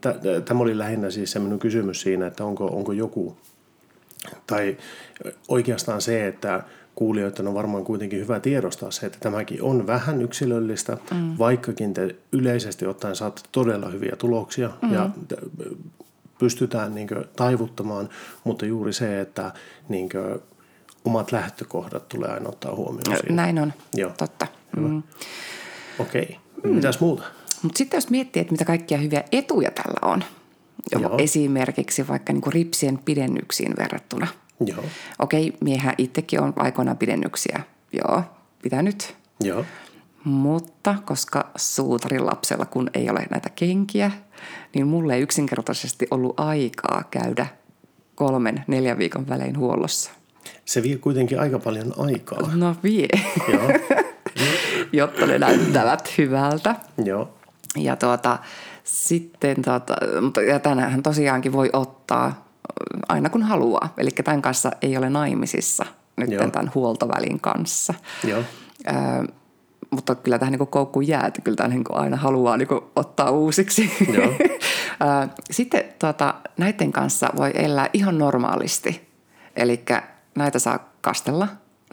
tämä 0.45 0.59
oli 0.59 0.77
lähinnä 0.77 1.09
siis 1.09 1.31
se 1.31 1.39
minun 1.39 1.59
kysymys 1.59 2.01
siinä, 2.01 2.27
että 2.27 2.45
onko, 2.45 2.65
onko 2.65 2.91
joku, 2.91 3.37
tai 4.47 4.77
oikeastaan 5.47 6.01
se, 6.01 6.27
että 6.27 6.63
kuulijoiden 6.95 7.47
on 7.47 7.53
varmaan 7.53 7.83
kuitenkin 7.83 8.19
hyvä 8.19 8.39
tiedostaa 8.39 8.91
se, 8.91 9.05
että 9.05 9.17
tämäkin 9.19 9.61
on 9.61 9.87
vähän 9.87 10.21
yksilöllistä, 10.21 10.97
mm. 11.13 11.35
vaikkakin 11.37 11.93
te 11.93 12.15
yleisesti 12.31 12.85
ottaen 12.85 13.15
saatte 13.15 13.41
todella 13.51 13.89
hyviä 13.89 14.15
tuloksia 14.15 14.69
mm. 14.81 14.93
ja 14.93 15.09
pystytään 16.39 16.95
niin 16.95 17.09
taivuttamaan, 17.35 18.09
mutta 18.43 18.65
juuri 18.65 18.93
se, 18.93 19.21
että 19.21 19.51
niin 19.89 20.09
omat 21.05 21.31
lähtökohdat 21.31 22.09
tulee 22.09 22.29
aina 22.29 22.49
ottaa 22.49 22.75
huomioon 22.75 23.17
siinä. 23.17 23.35
Näin 23.35 23.59
on, 23.59 23.73
Joo. 23.93 24.11
totta. 24.17 24.47
Mm. 24.77 25.03
Okei, 25.99 26.37
mitäs 26.63 26.99
muuta? 26.99 27.23
Mutta 27.63 27.77
sitten 27.77 27.97
jos 27.97 28.09
miettii, 28.09 28.41
että 28.41 28.51
mitä 28.51 28.65
kaikkia 28.65 28.97
hyviä 28.97 29.23
etuja 29.31 29.71
tällä 29.71 30.13
on, 30.13 30.23
Joo. 30.91 31.15
esimerkiksi 31.17 32.07
vaikka 32.07 32.33
niinku 32.33 32.49
ripsien 32.49 32.97
pidennyksiin 32.97 33.73
verrattuna. 33.77 34.27
Joo, 34.65 34.83
Okei, 35.19 35.53
miehän 35.61 35.93
itsekin 35.97 36.41
on 36.41 36.53
aikoinaan 36.55 36.97
pidennyksiä, 36.97 37.59
joo, 37.93 38.23
pitänyt. 38.61 39.15
joo, 39.43 39.65
Mutta 40.23 40.95
koska 41.05 41.51
suutarin 41.55 42.25
lapsella 42.25 42.65
kun 42.65 42.89
ei 42.93 43.09
ole 43.09 43.25
näitä 43.29 43.49
kenkiä, 43.49 44.11
niin 44.75 44.87
mulle 44.87 45.15
ei 45.15 45.21
yksinkertaisesti 45.21 46.07
ollut 46.11 46.39
aikaa 46.39 47.03
käydä 47.11 47.47
kolmen, 48.15 48.63
neljän 48.67 48.97
viikon 48.97 49.29
välein 49.29 49.57
huollossa. 49.57 50.11
se 50.65 50.83
vie 50.83 50.97
kuitenkin 50.97 51.39
aika 51.39 51.59
paljon 51.59 51.93
aikaa. 51.97 52.39
No 52.55 52.75
vie, 52.83 53.07
Joo, 53.53 53.69
jotta 55.01 55.25
ne 55.25 55.39
näyttävät 55.39 56.17
hyvältä. 56.17 56.75
joo, 57.05 57.29
Ja 57.77 57.95
tuota, 57.95 58.39
sitten, 58.83 59.57
mutta 60.21 60.41
ja 60.41 60.59
tänään 60.59 61.03
tosiaankin 61.03 61.53
voi 61.53 61.69
ottaa 61.73 62.47
aina 63.09 63.29
kun 63.29 63.43
haluaa. 63.43 63.93
Eli 63.97 64.09
tämän 64.11 64.41
kanssa 64.41 64.71
ei 64.81 64.97
ole 64.97 65.09
naimisissa 65.09 65.85
nyt 66.17 66.31
Joo. 66.31 66.49
tämän 66.49 66.71
huoltovälin 66.75 67.39
kanssa. 67.39 67.93
joo, 68.23 68.43
Ö, 68.87 68.93
mutta 69.91 70.15
kyllä 70.15 70.39
tähän 70.39 70.51
niin 70.51 70.67
koukkuun 70.67 71.07
jää, 71.07 71.27
että 71.27 71.41
kyllä 71.41 71.55
tämän 71.55 71.71
niin 71.71 71.83
aina 71.89 72.17
haluaa 72.17 72.57
niin 72.57 72.67
ottaa 72.95 73.31
uusiksi. 73.31 73.91
Joo. 74.13 74.25
Ö, 75.25 75.27
Sitten 75.51 75.83
tuota, 75.99 76.33
näiden 76.57 76.91
kanssa 76.91 77.29
voi 77.37 77.51
elää 77.53 77.89
ihan 77.93 78.17
normaalisti. 78.17 79.07
Eli 79.55 79.83
näitä 80.35 80.59
saa 80.59 80.79
kastella, 81.01 81.47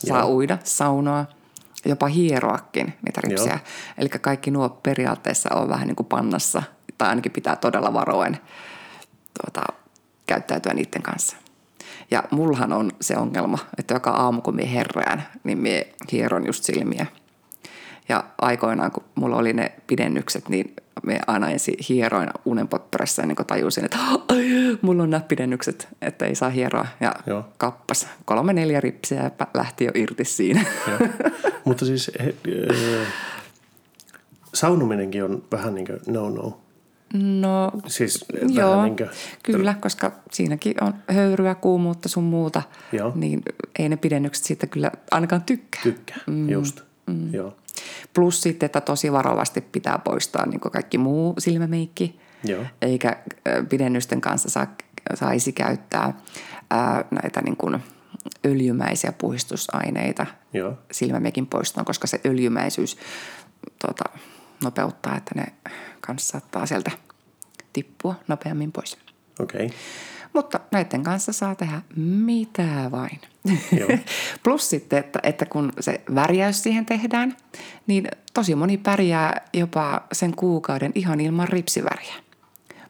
saa 0.06 0.20
Joo. 0.20 0.28
uida, 0.28 0.58
saunoa, 0.64 1.24
jopa 1.84 2.06
hieroakin 2.06 2.86
niitä 3.06 3.20
ripsiä. 3.20 3.58
Eli 3.98 4.08
kaikki 4.08 4.50
nuo 4.50 4.68
periaatteessa 4.68 5.48
on 5.54 5.68
vähän 5.68 5.86
niin 5.86 5.96
kuin 5.96 6.06
pannassa, 6.06 6.62
tai 7.00 7.08
ainakin 7.08 7.32
pitää 7.32 7.56
todella 7.56 7.94
varoen 7.94 8.38
tuota, 9.40 9.72
käyttäytyä 10.26 10.74
niiden 10.74 11.02
kanssa. 11.02 11.36
Ja 12.10 12.24
mullahan 12.30 12.72
on 12.72 12.90
se 13.00 13.16
ongelma, 13.16 13.58
että 13.78 13.94
joka 13.94 14.10
aamu 14.10 14.40
kun 14.40 14.56
me 14.56 14.72
herään, 14.72 15.22
niin 15.44 15.58
me 15.58 15.86
hieron 16.12 16.46
just 16.46 16.64
silmiä. 16.64 17.06
Ja 18.08 18.24
aikoinaan, 18.40 18.90
kun 18.90 19.04
mulla 19.14 19.36
oli 19.36 19.52
ne 19.52 19.72
pidennykset, 19.86 20.48
niin 20.48 20.74
me 21.02 21.20
aina 21.26 21.50
ensin 21.50 21.74
hieroin 21.88 22.28
unenpotteressa 22.44 23.22
ennen 23.22 23.36
kuin 23.36 23.46
tajusin, 23.46 23.84
että 23.84 23.98
ai, 24.28 24.78
mulla 24.82 25.02
on 25.02 25.10
nämä 25.10 25.20
pidennykset, 25.28 25.88
että 26.02 26.26
ei 26.26 26.34
saa 26.34 26.50
hieroa. 26.50 26.86
Ja 27.00 27.14
Joo. 27.26 27.44
kappas, 27.58 28.08
kolme 28.24 28.52
neljä 28.52 28.80
ripsiä 28.80 29.22
ja 29.22 29.46
lähti 29.54 29.84
jo 29.84 29.90
irti 29.94 30.24
siinä. 30.24 30.64
Mutta 31.64 31.84
siis 31.84 32.10
he, 32.24 32.34
ö, 32.48 32.74
saunominenkin 34.54 35.24
on 35.24 35.42
vähän 35.52 35.74
niin 35.74 35.86
kuin 35.86 35.98
no-no. 36.06 36.60
No 37.14 37.72
Siis 37.86 38.24
Joo, 38.48 38.70
vähän 38.70 38.84
niin 38.84 38.96
kuin, 38.96 39.10
kyllä, 39.42 39.74
koska 39.80 40.12
siinäkin 40.32 40.74
on 40.84 40.94
höyryä, 41.08 41.54
kuumuutta 41.54 42.08
sun 42.08 42.24
muuta, 42.24 42.62
Joo. 42.92 43.12
niin 43.14 43.42
ei 43.78 43.88
ne 43.88 43.96
pidennykset 43.96 44.44
siitä 44.44 44.66
kyllä 44.66 44.90
ainakaan 45.10 45.42
tykkää. 45.42 45.82
tykkää, 45.82 46.18
mm. 46.26 46.48
just. 46.48 46.80
Mm. 47.06 47.34
Joo, 47.34 47.56
Plus 48.14 48.42
sitten, 48.42 48.66
että 48.66 48.80
tosi 48.80 49.12
varovasti 49.12 49.60
pitää 49.60 49.98
poistaa 49.98 50.46
niin 50.46 50.60
kaikki 50.60 50.98
muu 50.98 51.34
silmämeikki, 51.38 52.20
Joo. 52.44 52.64
eikä 52.82 53.16
ö, 53.48 53.64
pidennysten 53.68 54.20
kanssa 54.20 54.50
saa, 54.50 54.66
saisi 55.14 55.52
käyttää 55.52 56.20
ää, 56.70 57.04
näitä 57.10 57.42
niin 57.42 57.56
kuin 57.56 57.78
öljymäisiä 58.46 59.12
puhistusaineita 59.12 60.26
joo, 60.52 60.78
silmämeikin 60.92 61.46
poistoon, 61.46 61.84
koska 61.84 62.06
se 62.06 62.20
öljymäisyys 62.26 62.96
tuota, 63.86 64.04
nopeuttaa, 64.64 65.16
että 65.16 65.32
ne 65.34 65.46
kanssa 66.10 66.32
saattaa 66.32 66.66
sieltä 66.66 66.90
tippua 67.72 68.14
nopeammin 68.28 68.72
pois. 68.72 68.98
okei. 69.40 69.66
Okay. 69.66 69.78
Mutta 70.32 70.60
näiden 70.70 71.02
kanssa 71.02 71.32
saa 71.32 71.54
tehdä 71.54 71.82
mitä 71.96 72.90
vain. 72.90 73.20
Joo. 73.78 73.88
Plus 74.44 74.70
sitten, 74.70 74.98
että, 74.98 75.18
että 75.22 75.46
kun 75.46 75.72
se 75.80 76.00
värjäys 76.14 76.62
siihen 76.62 76.86
tehdään, 76.86 77.36
niin 77.86 78.08
tosi 78.34 78.54
moni 78.54 78.78
pärjää 78.78 79.40
jopa 79.52 80.02
sen 80.12 80.36
kuukauden 80.36 80.92
ihan 80.94 81.20
ilman 81.20 81.48
ripsiväriä. 81.48 82.14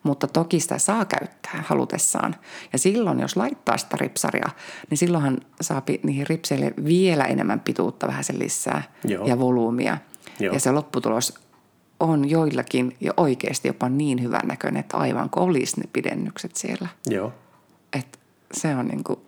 Mutta 0.02 0.26
toki 0.26 0.60
sitä 0.60 0.78
saa 0.78 1.04
käyttää 1.04 1.64
halutessaan. 1.66 2.36
Ja 2.72 2.78
silloin, 2.78 3.20
jos 3.20 3.36
laittaa 3.36 3.78
sitä 3.78 3.96
ripsaria, 4.00 4.48
niin 4.90 4.98
silloinhan 4.98 5.38
saa 5.60 5.82
niihin 6.02 6.26
ripseille 6.26 6.72
vielä 6.84 7.24
enemmän 7.24 7.60
pituutta 7.60 8.06
vähän 8.06 8.24
sen 8.24 8.38
lisää 8.38 8.82
Joo. 9.04 9.26
ja 9.26 9.38
volyymia. 9.38 9.98
Joo. 10.40 10.54
Ja 10.54 10.60
se 10.60 10.70
lopputulos 10.70 11.34
on 12.00 12.30
joillakin 12.30 12.96
jo 13.00 13.12
oikeasti 13.16 13.68
jopa 13.68 13.88
niin 13.88 14.22
hyvän 14.22 14.48
näköinen, 14.48 14.80
että 14.80 14.96
aivan 14.96 15.30
kuin 15.30 15.44
olisi 15.44 15.80
ne 15.80 15.88
pidennykset 15.92 16.56
siellä. 16.56 16.88
Joo. 17.06 17.32
Et 17.92 18.18
se 18.52 18.76
on 18.76 18.88
niinku 18.88 19.22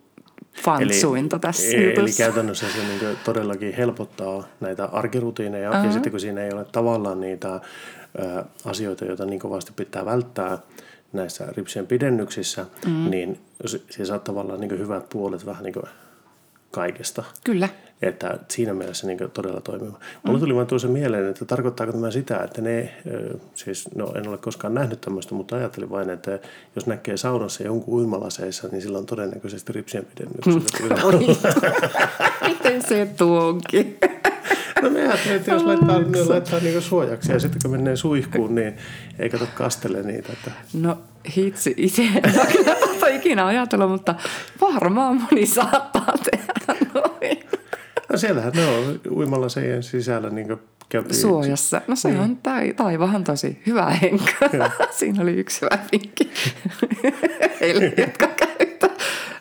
fansuinta 0.63 1.39
tässä 1.39 1.77
eli 1.77 1.95
jutussa. 1.95 2.23
käytännössä 2.23 2.65
se 2.69 2.77
niin 2.77 3.17
todellakin 3.23 3.73
helpottaa 3.73 4.43
näitä 4.59 4.85
arkirutiineja 4.85 5.71
uh-huh. 5.71 5.85
ja 5.85 5.91
sitten 5.91 6.11
kun 6.11 6.19
siinä 6.19 6.41
ei 6.41 6.53
ole 6.53 6.65
tavallaan 6.65 7.21
niitä 7.21 7.53
ö, 7.55 7.59
asioita, 8.65 9.05
joita 9.05 9.25
niin 9.25 9.39
kovasti 9.39 9.71
pitää 9.75 10.05
välttää 10.05 10.57
näissä 11.13 11.45
ripsien 11.57 11.87
pidennyksissä, 11.87 12.65
mm. 12.85 13.09
niin 13.09 13.39
se 13.89 14.05
saa 14.05 14.19
tavallaan 14.19 14.59
niin 14.59 14.79
hyvät 14.79 15.09
puolet 15.09 15.45
vähän 15.45 15.63
niin 15.63 15.75
kaikesta. 16.73 17.23
Kyllä. 17.43 17.69
Että 18.01 18.37
siinä 18.49 18.73
mielessä 18.73 19.07
niin 19.07 19.17
todella 19.33 19.61
toimiva. 19.61 19.99
Mulla 20.23 20.39
tuli 20.39 20.55
vaan 20.55 20.67
tuossa 20.67 20.87
mieleen, 20.87 21.29
että 21.29 21.45
tarkoittaako 21.45 21.93
tämä 21.93 22.11
sitä, 22.11 22.37
että 22.37 22.61
ne, 22.61 22.93
siis 23.55 23.89
no 23.95 24.13
en 24.15 24.27
ole 24.27 24.37
koskaan 24.37 24.73
nähnyt 24.73 25.01
tämmöistä, 25.01 25.35
mutta 25.35 25.55
ajattelin 25.55 25.89
vain, 25.89 26.09
että 26.09 26.39
jos 26.75 26.87
näkee 26.87 27.17
saunassa 27.17 27.63
jonkun 27.63 27.93
uimalaseissa, 27.93 28.67
niin 28.71 28.81
sillä 28.81 28.97
on 28.97 29.05
todennäköisesti 29.05 29.73
ripsien 29.73 30.05
pidennykset. 30.05 30.81
Oi, 31.03 31.37
miten 32.47 32.81
se 32.81 33.07
tuonkin? 33.17 33.97
Ajattelin, 35.13 35.37
että 35.37 35.51
jos 35.51 35.63
laittaa, 35.63 35.99
niin 35.99 36.29
laittaa 36.29 36.59
niinku 36.59 36.81
suojaksi 36.81 37.31
ja 37.31 37.39
sitten 37.39 37.61
kun 37.61 37.71
menee 37.71 37.95
suihkuun, 37.95 38.55
niin 38.55 38.73
ei 39.19 39.29
kato 39.29 39.47
kastele 39.55 40.03
niitä. 40.03 40.33
Että... 40.33 40.51
No 40.73 40.97
hitsi, 41.37 41.73
itse 41.77 42.01
en 42.01 42.39
ole 42.39 42.47
kyllä 42.51 42.75
tota 42.75 43.07
ikinä 43.07 43.45
ajatellut, 43.45 43.91
mutta 43.91 44.15
varmaan 44.61 45.21
moni 45.31 45.45
saattaa 45.45 46.13
tehdä 46.31 46.87
noin. 46.93 47.39
No 48.11 48.17
siellähän 48.17 48.53
ne 48.55 48.65
on 48.65 48.99
uimalla 49.11 49.49
sen 49.49 49.83
sisällä 49.83 50.29
niin 50.29 50.47
käpi. 50.89 51.13
Suojassa. 51.13 51.81
No 51.87 51.95
se 51.95 52.07
on 52.07 52.37
tai, 52.37 52.73
taivahan 52.73 53.23
tosi 53.23 53.61
hyvä 53.67 53.89
henka. 53.89 54.49
Siinä 54.99 55.23
oli 55.23 55.31
yksi 55.31 55.61
hyvä 55.61 55.79
vinkki 55.91 56.31
heille, 57.61 57.85
jotka 57.97 58.27
käyttää 58.27 58.89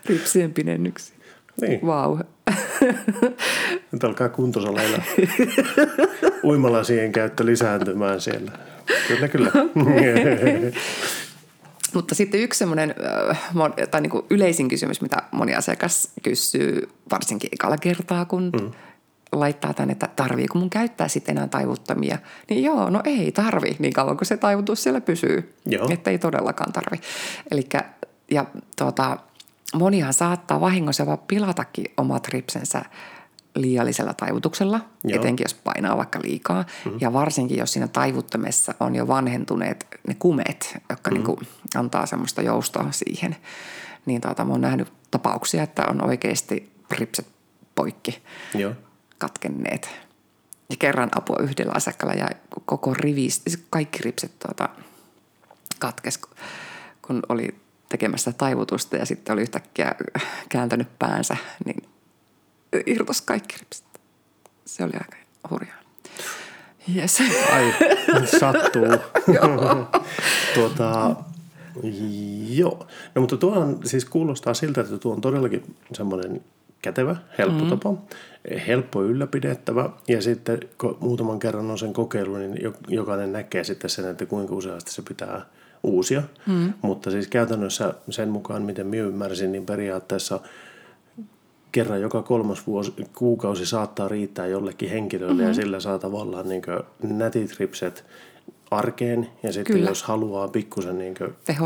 ripsien 0.06 0.52
pidennyksiä. 0.52 1.16
Niin. 1.60 1.86
Vau. 1.86 2.18
Nyt 3.92 4.04
alkaa 4.04 4.28
kuntosalilla 4.28 5.02
uimalasien 6.44 7.12
käyttö 7.12 7.46
lisääntymään 7.46 8.20
siellä. 8.20 8.52
Kyllä, 9.08 9.28
kyllä. 9.28 9.50
Mutta 11.94 12.14
sitten 12.14 12.40
yksi 12.40 12.58
semmoinen 12.58 12.94
tai 13.90 14.00
niin 14.00 14.10
kuin 14.10 14.24
yleisin 14.30 14.68
kysymys, 14.68 15.00
mitä 15.00 15.22
moni 15.30 15.54
asiakas 15.54 16.08
kysyy 16.22 16.88
varsinkin 17.10 17.50
ekalla 17.52 17.76
kertaa, 17.76 18.24
kun 18.24 18.50
mm. 18.60 18.70
laittaa 19.32 19.74
tänne, 19.74 19.92
että 19.92 20.08
tarviiko 20.16 20.58
mun 20.58 20.70
käyttää 20.70 21.08
sitten 21.08 21.36
enää 21.36 21.48
taivuttamia. 21.48 22.18
Niin 22.50 22.64
joo, 22.64 22.90
no 22.90 23.00
ei 23.04 23.32
tarvi 23.32 23.76
niin 23.78 23.92
kauan 23.92 24.16
kuin 24.16 24.26
se 24.26 24.36
taivutus 24.36 24.82
siellä 24.82 25.00
pysyy. 25.00 25.54
Joo. 25.66 25.88
Että 25.90 26.10
ei 26.10 26.18
todellakaan 26.18 26.72
tarvi. 26.72 27.00
Elikkä, 27.50 27.84
ja 28.30 28.44
tuota, 28.78 29.18
monihan 29.74 30.12
saattaa 30.12 30.60
vahingossa 30.60 31.06
vaan 31.06 31.18
pilatakin 31.18 31.84
omat 31.96 32.28
ripsensä 32.28 32.84
liiallisella 33.54 34.14
taivutuksella, 34.14 34.80
Joo. 35.04 35.20
etenkin 35.20 35.44
jos 35.44 35.54
painaa 35.54 35.96
vaikka 35.96 36.18
liikaa. 36.22 36.62
Mm-hmm. 36.62 36.98
Ja 37.00 37.12
varsinkin, 37.12 37.58
jos 37.58 37.72
siinä 37.72 37.88
taivuttamessa 37.88 38.74
on 38.80 38.94
jo 38.94 39.08
vanhentuneet 39.08 39.86
ne 40.08 40.14
kumet, 40.14 40.78
jotka 40.90 41.10
mm-hmm. 41.10 41.26
niin 41.26 41.36
kuin 41.36 41.48
antaa 41.74 42.06
semmoista 42.06 42.42
joustoa 42.42 42.88
siihen. 42.90 43.36
Niin 44.06 44.20
tuota, 44.20 44.44
mä 44.44 44.52
oon 44.52 44.60
nähnyt 44.60 44.92
tapauksia, 45.10 45.62
että 45.62 45.84
on 45.90 46.06
oikeasti 46.06 46.72
ripset 46.90 47.26
poikki 47.74 48.22
Joo. 48.54 48.72
katkenneet. 49.18 49.90
Ja 50.70 50.76
kerran 50.78 51.10
apua 51.16 51.36
yhdellä 51.40 51.72
asiakkaalla 51.76 52.20
ja 52.20 52.28
koko 52.64 52.94
rivi, 52.94 53.28
kaikki 53.70 53.98
ripset 54.02 54.38
tuota, 54.38 54.68
katkes, 55.78 56.20
kun 57.02 57.22
oli 57.28 57.61
tekemässä 57.92 58.32
taivutusta 58.32 58.96
ja 58.96 59.06
sitten 59.06 59.32
oli 59.32 59.42
yhtäkkiä 59.42 59.94
kääntänyt 60.48 60.88
päänsä, 60.98 61.36
niin 61.64 61.82
irtos 62.86 63.22
kaikki 63.22 63.56
ripsit. 63.58 63.84
Se 64.64 64.84
oli 64.84 64.92
aika 64.94 65.16
hurjaa. 65.50 65.76
Yes. 66.96 67.18
Ai, 67.52 67.74
sattuu. 68.40 68.86
tuota, 70.54 71.16
joo. 72.48 72.86
No 73.14 73.20
mutta 73.20 73.36
tuo 73.36 73.54
on, 73.58 73.80
siis 73.84 74.04
kuulostaa 74.04 74.54
siltä, 74.54 74.80
että 74.80 74.98
tuo 74.98 75.12
on 75.12 75.20
todellakin 75.20 75.76
semmoinen 75.92 76.40
kätevä, 76.82 77.16
helppo 77.38 77.64
mm-hmm. 77.64 77.78
tapa, 77.78 77.94
helppo 78.66 79.02
ylläpidettävä 79.02 79.90
ja 80.08 80.22
sitten 80.22 80.60
kun 80.78 80.98
muutaman 81.00 81.38
kerran 81.38 81.70
on 81.70 81.78
sen 81.78 81.92
kokeilu, 81.92 82.36
niin 82.36 82.58
jokainen 82.88 83.32
näkee 83.32 83.64
sitten 83.64 83.90
sen, 83.90 84.10
että 84.10 84.26
kuinka 84.26 84.54
useasti 84.54 84.92
se 84.92 85.02
pitää 85.08 85.46
uusia. 85.82 86.22
Mm. 86.46 86.72
Mutta 86.82 87.10
siis 87.10 87.28
käytännössä 87.28 87.94
sen 88.10 88.28
mukaan, 88.28 88.62
miten 88.62 88.86
minä 88.86 89.02
ymmärsin, 89.02 89.52
niin 89.52 89.66
periaatteessa 89.66 90.40
kerran 91.72 92.00
joka 92.00 92.22
kolmas 92.22 92.66
vuosi, 92.66 92.92
kuukausi 93.14 93.66
saattaa 93.66 94.08
riittää 94.08 94.46
jollekin 94.46 94.90
henkilölle 94.90 95.32
mm-hmm. 95.32 95.48
ja 95.48 95.54
sillä 95.54 95.80
saa 95.80 95.98
tavallaan 95.98 96.48
niin 96.48 96.62
nätit 97.02 97.60
ripset 97.60 98.04
arkeen 98.70 99.28
ja 99.42 99.52
sitten 99.52 99.76
Kyllä. 99.76 99.88
jos 99.88 100.02
haluaa 100.02 100.48
pikkusen 100.48 100.98
niin 100.98 101.14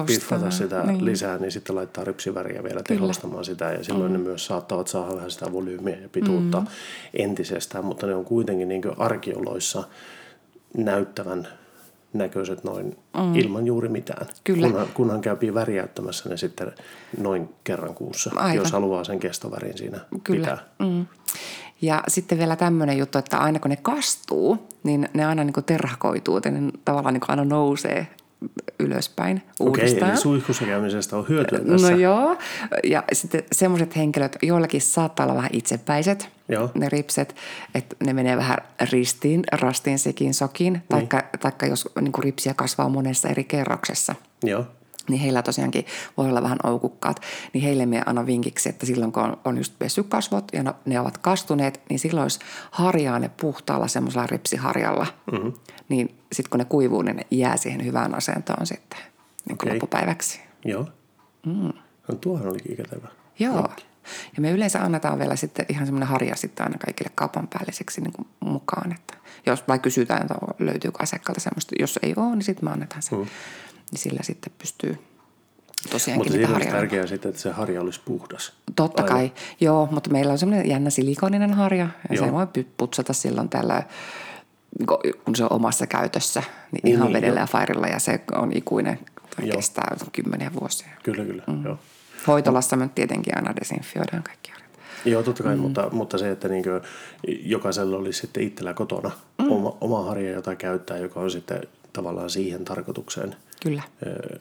piffata 0.06 0.50
sitä 0.50 0.82
niin. 0.82 1.04
lisää, 1.04 1.38
niin 1.38 1.52
sitten 1.52 1.76
laittaa 1.76 2.04
rypsiväriä 2.04 2.62
vielä 2.62 2.82
Kyllä. 2.82 3.00
tehostamaan 3.00 3.44
sitä 3.44 3.72
ja 3.72 3.84
silloin 3.84 4.12
mm. 4.12 4.18
ne 4.18 4.24
myös 4.24 4.46
saattavat 4.46 4.88
saada 4.88 5.16
vähän 5.16 5.30
sitä 5.30 5.52
volyymiä 5.52 5.96
ja 5.96 6.08
pituutta 6.08 6.60
mm. 6.60 6.66
entisestään, 7.14 7.84
mutta 7.84 8.06
ne 8.06 8.14
on 8.14 8.24
kuitenkin 8.24 8.68
niin 8.68 8.82
arkioloissa 8.98 9.84
näyttävän 10.76 11.48
näköiset 12.12 12.64
noin 12.64 12.96
mm. 13.16 13.34
ilman 13.34 13.66
juuri 13.66 13.88
mitään. 13.88 14.26
Kyllä. 14.44 14.66
Kunhan, 14.66 14.86
kunhan 14.94 15.20
käypii 15.20 15.54
väriäyttämässä 15.54 16.28
ne 16.28 16.36
sitten 16.36 16.72
noin 17.18 17.48
kerran 17.64 17.94
kuussa, 17.94 18.30
Aivan. 18.36 18.54
jos 18.56 18.72
haluaa 18.72 19.04
sen 19.04 19.20
kestovärin 19.20 19.78
siinä 19.78 20.00
Kyllä. 20.24 20.40
pitää. 20.40 20.58
Mm. 20.78 21.06
Ja 21.82 22.02
sitten 22.08 22.38
vielä 22.38 22.56
tämmöinen 22.56 22.98
juttu, 22.98 23.18
että 23.18 23.38
aina 23.38 23.58
kun 23.58 23.70
ne 23.70 23.76
kastuu, 23.76 24.58
niin 24.82 25.08
ne 25.14 25.24
aina 25.24 25.44
niin 25.44 25.52
kuin 25.54 25.64
terhakoituu, 25.64 26.36
että 26.36 26.50
ne 26.50 26.70
tavallaan 26.84 27.14
niin 27.14 27.20
kuin 27.20 27.30
aina 27.30 27.44
nousee 27.44 28.06
ylöspäin 28.78 29.42
uudestaan. 29.60 30.02
Okei, 30.02 30.10
eli 30.10 30.16
suihkussa 30.16 30.64
käymisestä 30.64 31.16
on 31.16 31.28
hyötyä 31.28 31.58
tässä. 31.58 31.90
No 31.90 31.96
joo, 31.96 32.36
ja 32.84 33.04
sitten 33.12 33.42
semmoiset 33.52 33.96
henkilöt, 33.96 34.36
joillakin 34.42 34.80
saattaa 34.80 35.26
olla 35.26 35.36
vähän 35.36 35.50
itsepäiset, 35.52 36.28
joo. 36.48 36.70
ne 36.74 36.88
ripset, 36.88 37.36
että 37.74 37.96
ne 38.04 38.12
menee 38.12 38.36
vähän 38.36 38.58
ristiin, 38.90 39.44
rastiin 39.52 39.98
sekin 39.98 40.34
sokin, 40.34 40.72
niin. 40.72 40.82
taikka, 40.88 41.22
taikka 41.40 41.66
jos 41.66 41.88
niin 42.00 42.12
kuin 42.12 42.24
ripsiä 42.24 42.54
kasvaa 42.54 42.88
monessa 42.88 43.28
eri 43.28 43.44
kerroksessa. 43.44 44.14
Joo 44.44 44.66
niin 45.08 45.20
heillä 45.20 45.42
tosiaankin 45.42 45.86
voi 46.16 46.28
olla 46.28 46.42
vähän 46.42 46.58
aukukkaat, 46.62 47.20
niin 47.52 47.62
heille 47.62 47.86
me 47.86 48.02
anna 48.06 48.26
vinkiksi, 48.26 48.68
että 48.68 48.86
silloin 48.86 49.12
kun 49.12 49.22
on, 49.22 49.36
on 49.44 49.56
just 49.58 49.74
kasvot 50.08 50.44
ja 50.52 50.62
no, 50.62 50.74
ne 50.84 51.00
ovat 51.00 51.18
kastuneet, 51.18 51.80
niin 51.90 51.98
silloin 51.98 52.22
olisi 52.22 52.40
harjaa 52.70 53.18
ne 53.18 53.30
puhtaalla 53.40 53.88
semmoisella 53.88 54.26
ripsiharjalla. 54.26 55.06
Mm-hmm. 55.32 55.52
Niin 55.88 56.18
sitten 56.32 56.50
kun 56.50 56.58
ne 56.58 56.64
kuivuu, 56.64 57.02
niin 57.02 57.16
ne 57.16 57.26
jää 57.30 57.56
siihen 57.56 57.84
hyvään 57.84 58.14
asentoon 58.14 58.66
sitten 58.66 58.98
niin 59.44 59.54
okay. 59.54 59.72
loppupäiväksi. 59.72 60.40
Joo. 60.64 60.86
Mm. 61.46 61.72
No 62.08 62.14
tuohan 62.20 62.48
olikin 62.48 62.76
kätevä. 62.76 63.08
Joo. 63.38 63.56
Linkki. 63.56 63.84
Ja 64.36 64.40
me 64.40 64.50
yleensä 64.50 64.82
annetaan 64.82 65.18
vielä 65.18 65.36
sitten 65.36 65.66
ihan 65.68 65.86
semmoinen 65.86 66.08
harja 66.08 66.36
sitten 66.36 66.66
aina 66.66 66.78
kaikille 66.78 67.10
kaupan 67.14 67.48
päälliseksi 67.48 68.00
niin 68.00 68.12
kuin 68.12 68.28
mukaan. 68.40 68.92
Että 68.92 69.16
jos 69.46 69.64
vai 69.68 69.78
kysytään, 69.78 70.22
että 70.22 70.34
löytyykö 70.58 70.98
asiakkaalta 71.02 71.40
semmoista. 71.40 71.74
Jos 71.78 71.98
ei 72.02 72.14
ole, 72.16 72.34
niin 72.34 72.42
sitten 72.42 72.64
me 72.64 72.72
annetaan 72.72 73.02
se. 73.02 73.16
Mm 73.16 73.26
niin 73.90 74.00
sillä 74.00 74.20
sitten 74.22 74.52
pystyy 74.58 74.98
tosiaankin 75.90 76.32
Mutta 76.32 76.54
niitä 76.54 76.66
on 76.66 76.72
tärkeää 76.72 77.06
sitten, 77.06 77.28
että 77.28 77.40
se 77.40 77.50
harja 77.50 77.80
olisi 77.80 78.00
puhdas. 78.04 78.52
Totta 78.76 79.02
Aivan. 79.02 79.16
kai, 79.16 79.32
joo, 79.60 79.88
mutta 79.90 80.10
meillä 80.10 80.32
on 80.32 80.38
semmoinen 80.38 80.68
jännä 80.68 80.90
silikoninen 80.90 81.54
harja 81.54 81.88
ja 82.08 82.14
joo. 82.16 82.26
se 82.26 82.32
voi 82.32 82.46
putsata 82.76 83.12
silloin 83.12 83.48
tällä 83.48 83.82
kun 85.24 85.36
se 85.36 85.44
on 85.44 85.52
omassa 85.52 85.86
käytössä, 85.86 86.42
niin, 86.72 86.80
niin 86.82 86.94
ihan 86.94 87.06
niin, 87.06 87.12
vedellä 87.12 87.40
ja 87.40 87.46
fairilla 87.46 87.86
ja 87.86 87.98
se 87.98 88.20
on 88.34 88.52
ikuinen, 88.56 88.98
tai 89.36 89.48
kestää 89.48 89.96
kymmeniä 90.12 90.50
vuosia. 90.60 90.88
Kyllä, 91.02 91.24
kyllä, 91.24 91.42
mm. 91.46 91.64
joo. 91.64 91.78
Hoitolassa 92.26 92.76
me 92.76 92.90
tietenkin 92.94 93.36
aina 93.36 93.56
desinfioidaan 93.56 94.22
kaikki 94.22 94.50
harjat. 94.50 94.70
Joo, 95.04 95.22
totta 95.22 95.42
kai, 95.42 95.56
mm. 95.56 95.60
mutta, 95.60 95.88
mutta 95.92 96.18
se, 96.18 96.30
että 96.30 96.48
niin 96.48 96.64
jokaisella 97.26 97.96
olisi 97.96 98.20
sitten 98.20 98.42
itsellä 98.42 98.74
kotona 98.74 99.10
mm. 99.38 99.52
oma, 99.52 99.76
oma 99.80 100.04
harja, 100.04 100.30
jota 100.30 100.56
käyttää, 100.56 100.98
joka 100.98 101.20
on 101.20 101.30
sitten 101.30 101.60
tavallaan 101.96 102.30
siihen 102.30 102.64
tarkoitukseen 102.64 103.36
Kyllä. 103.62 103.82
Ö, 104.06 104.38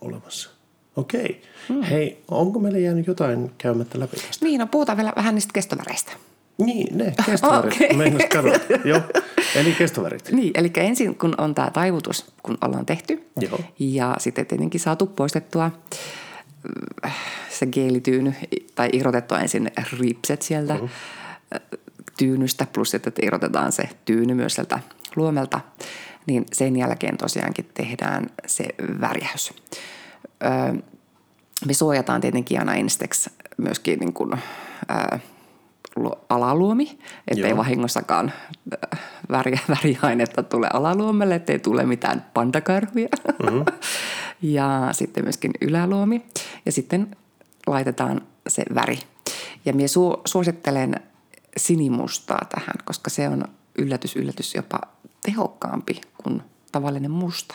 olemassa. 0.00 0.50
Okei. 0.96 1.42
Mm. 1.68 1.82
Hei, 1.82 2.22
onko 2.28 2.58
meillä 2.58 2.78
jäänyt 2.78 3.06
jotain 3.06 3.50
käymättä 3.58 4.00
läpi 4.00 4.16
tästä? 4.16 4.44
Niin, 4.44 4.58
no 4.58 4.66
puhutaan 4.66 4.98
vielä 4.98 5.12
vähän 5.16 5.34
niistä 5.34 5.50
kestoväreistä. 5.54 6.12
Niin, 6.58 6.98
ne 6.98 7.14
kestovärit. 7.26 7.78
Meinasit 7.96 8.28
kadota. 8.32 8.58
Joo, 8.84 9.00
eli 9.54 9.72
kestovärit. 9.72 10.30
Niin, 10.32 10.50
eli 10.54 10.72
ensin 10.76 11.14
kun 11.14 11.34
on 11.38 11.54
tämä 11.54 11.70
taivutus, 11.70 12.32
kun 12.42 12.58
ollaan 12.60 12.86
tehty. 12.86 13.26
Joo. 13.40 13.60
Ja 13.78 14.16
sitten 14.18 14.46
tietenkin 14.46 14.80
saatu 14.80 15.06
poistettua 15.06 15.70
äh, 17.04 17.16
se 17.50 17.66
geelityyny 17.66 18.34
tai 18.74 18.88
irrotettua 18.92 19.38
ensin 19.40 19.70
ripset 20.00 20.42
sieltä 20.42 20.74
Mhm. 20.74 20.84
äh, 20.84 21.60
tyynystä, 22.18 22.66
plus 22.72 22.94
että 22.94 23.10
irrotetaan 23.22 23.72
se 23.72 23.82
tyyny 24.04 24.34
myös 24.34 24.54
sieltä 24.54 24.78
luomelta, 25.16 25.60
niin 26.26 26.46
sen 26.52 26.76
jälkeen 26.76 27.16
tosiaankin 27.16 27.70
tehdään 27.74 28.26
se 28.46 28.64
värjäys. 29.00 29.54
Öö, 30.44 30.82
me 31.66 31.74
suojataan 31.74 32.20
tietenkin 32.20 32.58
aina 32.58 32.74
ensiksi 32.74 33.30
myöskin 33.58 33.98
niin 33.98 34.12
kuin, 34.12 34.32
lu- 35.96 36.18
alaluomi, 36.28 36.98
ettei 37.28 37.50
Joo. 37.50 37.56
vahingossakaan 37.56 38.32
väri, 39.30 39.52
väriainetta 39.76 40.42
tule 40.42 40.68
alaluomelle, 40.72 41.34
ettei 41.34 41.58
tule 41.58 41.84
mitään 41.84 42.26
pandakarhuja. 42.34 43.08
Mm-hmm. 43.42 43.64
ja 44.56 44.88
sitten 44.92 45.24
myöskin 45.24 45.50
yläluomi. 45.60 46.26
Ja 46.66 46.72
sitten 46.72 47.16
laitetaan 47.66 48.20
se 48.48 48.62
väri. 48.74 48.98
Ja 49.64 49.72
minä 49.72 49.86
su- 49.86 50.20
suosittelen 50.24 50.94
sinimustaa 51.56 52.46
tähän, 52.54 52.74
koska 52.84 53.10
se 53.10 53.28
on 53.28 53.44
yllätys, 53.78 54.16
yllätys 54.16 54.54
jopa 54.54 54.80
tehokkaampi 55.22 56.00
kuin 56.22 56.42
tavallinen 56.72 57.10
musta. 57.10 57.54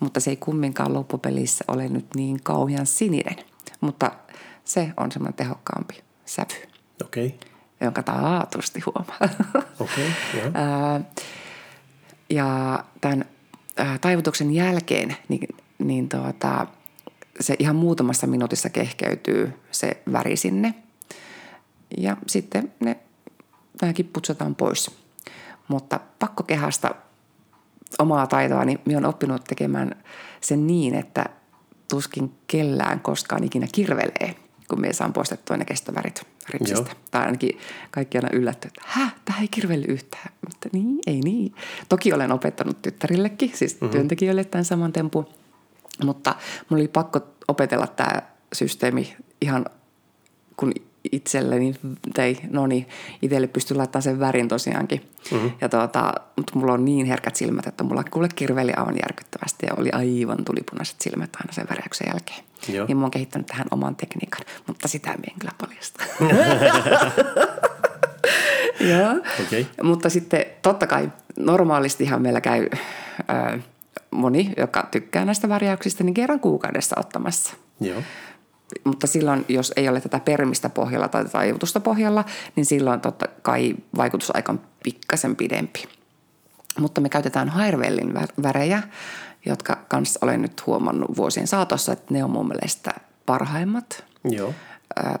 Mutta 0.00 0.20
se 0.20 0.30
ei 0.30 0.36
kumminkaan 0.36 0.94
loppupelissä 0.94 1.64
ole 1.68 1.88
nyt 1.88 2.06
niin 2.14 2.42
kauhean 2.42 2.86
sininen. 2.86 3.36
Mutta 3.80 4.10
se 4.64 4.92
on 4.96 5.12
semmoinen 5.12 5.34
tehokkaampi 5.34 6.02
sävy 6.24 6.70
Okei, 7.04 7.40
jonka 7.80 8.02
taatusti 8.02 8.80
huomaa. 8.80 9.18
okei, 9.80 10.10
joo. 10.34 10.50
Ää, 10.54 11.00
ja 12.30 12.84
tämän 13.00 13.24
taivutuksen 14.00 14.50
jälkeen 14.54 15.16
niin, 15.28 15.48
niin 15.78 16.08
tuota, 16.08 16.66
se 17.40 17.56
ihan 17.58 17.76
muutamassa 17.76 18.26
minuutissa 18.26 18.70
kehkeytyy 18.70 19.52
se 19.70 20.02
väri 20.12 20.36
sinne. 20.36 20.74
Ja 21.98 22.16
sitten 22.26 22.72
ne 22.80 22.96
nämäkin 23.82 24.10
putsataan 24.12 24.54
pois. 24.54 24.90
Mutta 25.70 26.00
pakkokehasta 26.18 26.94
omaa 27.98 28.26
taitoa, 28.26 28.64
niin 28.64 28.78
minä 28.84 28.98
olen 28.98 29.08
oppinut 29.08 29.44
tekemään 29.44 30.02
sen 30.40 30.66
niin, 30.66 30.94
että 30.94 31.24
tuskin 31.90 32.34
kellään 32.46 33.00
koskaan 33.00 33.44
ikinä 33.44 33.66
kirvelee, 33.72 34.34
kun 34.68 34.80
minä 34.80 34.92
saan 34.92 35.12
poistettua 35.12 35.56
ne 35.56 35.64
kestovärit 35.64 36.26
ripsistä. 36.48 36.90
Joo. 36.90 36.98
Tai 37.10 37.24
ainakin 37.24 37.58
kaikki 37.90 38.18
aina 38.18 38.28
yllätty, 38.32 38.68
että 38.68 38.82
häh, 38.86 39.14
tämä 39.24 39.38
ei 39.40 39.48
kirvely 39.48 39.84
yhtään. 39.88 40.32
Mutta 40.46 40.68
niin, 40.72 40.98
ei 41.06 41.20
niin. 41.20 41.54
Toki 41.88 42.12
olen 42.12 42.32
opettanut 42.32 42.82
tyttärillekin, 42.82 43.52
siis 43.54 43.74
mm-hmm. 43.74 43.90
työntekijöille 43.90 44.44
tämän 44.44 44.64
saman 44.64 44.92
tempun. 44.92 45.26
Mutta 46.04 46.34
mulla 46.68 46.80
oli 46.80 46.88
pakko 46.88 47.20
opetella 47.48 47.86
tämä 47.86 48.22
systeemi 48.52 49.16
ihan 49.40 49.66
kun 50.56 50.72
itselleni, 51.12 51.74
tai 52.14 52.36
no 52.50 52.66
niin, 52.66 52.88
itselle 53.22 53.46
pystyn 53.46 53.78
laittamaan 53.78 54.02
sen 54.02 54.20
värin 54.20 54.48
tosiaankin. 54.48 55.10
Mm-hmm. 55.32 55.50
Ja 55.60 55.68
tuota, 55.68 56.14
mutta 56.36 56.52
mulla 56.58 56.72
on 56.72 56.84
niin 56.84 57.06
herkät 57.06 57.36
silmät, 57.36 57.66
että 57.66 57.84
mulla 57.84 58.04
kuule 58.04 58.28
kirveli 58.34 58.72
aivan 58.72 58.96
järkyttävästi 59.02 59.66
ja 59.66 59.74
oli 59.76 59.90
aivan 59.90 60.44
tulipunaiset 60.44 61.00
silmät 61.00 61.36
aina 61.36 61.52
sen 61.52 61.66
väräyksen 61.70 62.06
jälkeen. 62.12 62.44
Joo. 62.68 62.86
Niin 62.86 62.96
mä 62.96 63.04
oon 63.04 63.10
kehittänyt 63.10 63.46
tähän 63.46 63.66
oman 63.70 63.96
tekniikan, 63.96 64.40
mutta 64.66 64.88
sitä 64.88 65.10
en 65.12 65.20
kyllä 65.38 65.52
paljasta. 65.60 66.04
Joo. 68.90 69.12
Okei. 69.46 69.66
Mutta 69.82 70.10
sitten 70.10 70.44
totta 70.62 70.86
kai 70.86 71.10
normaalistihan 71.36 72.22
meillä 72.22 72.40
käy 72.40 72.68
ö, 72.72 73.58
moni, 74.10 74.52
joka 74.56 74.88
tykkää 74.90 75.24
näistä 75.24 75.48
värjäyksistä, 75.48 76.04
niin 76.04 76.14
kerran 76.14 76.40
kuukaudessa 76.40 76.96
ottamassa. 76.98 77.56
Joo. 77.80 78.02
Mutta 78.84 79.06
silloin, 79.06 79.44
jos 79.48 79.72
ei 79.76 79.88
ole 79.88 80.00
tätä 80.00 80.20
permistä 80.20 80.68
pohjalla 80.68 81.08
tai 81.08 81.24
taivutusta 81.24 81.80
pohjalla, 81.80 82.24
niin 82.56 82.66
silloin 82.66 83.00
totta 83.00 83.26
kai 83.42 83.74
vaikutusaika 83.96 84.52
on 84.52 84.60
pikkasen 84.82 85.36
pidempi. 85.36 85.84
Mutta 86.78 87.00
me 87.00 87.08
käytetään 87.08 87.48
Hairwellin 87.48 88.14
vä- 88.14 88.42
värejä, 88.42 88.82
jotka 89.46 89.76
kanssa 89.88 90.18
olen 90.22 90.42
nyt 90.42 90.66
huomannut 90.66 91.16
vuosien 91.16 91.46
saatossa, 91.46 91.92
että 91.92 92.14
ne 92.14 92.24
on 92.24 92.30
mun 92.30 92.48
mielestä 92.48 92.94
parhaimmat, 93.26 94.04
Joo. 94.24 94.54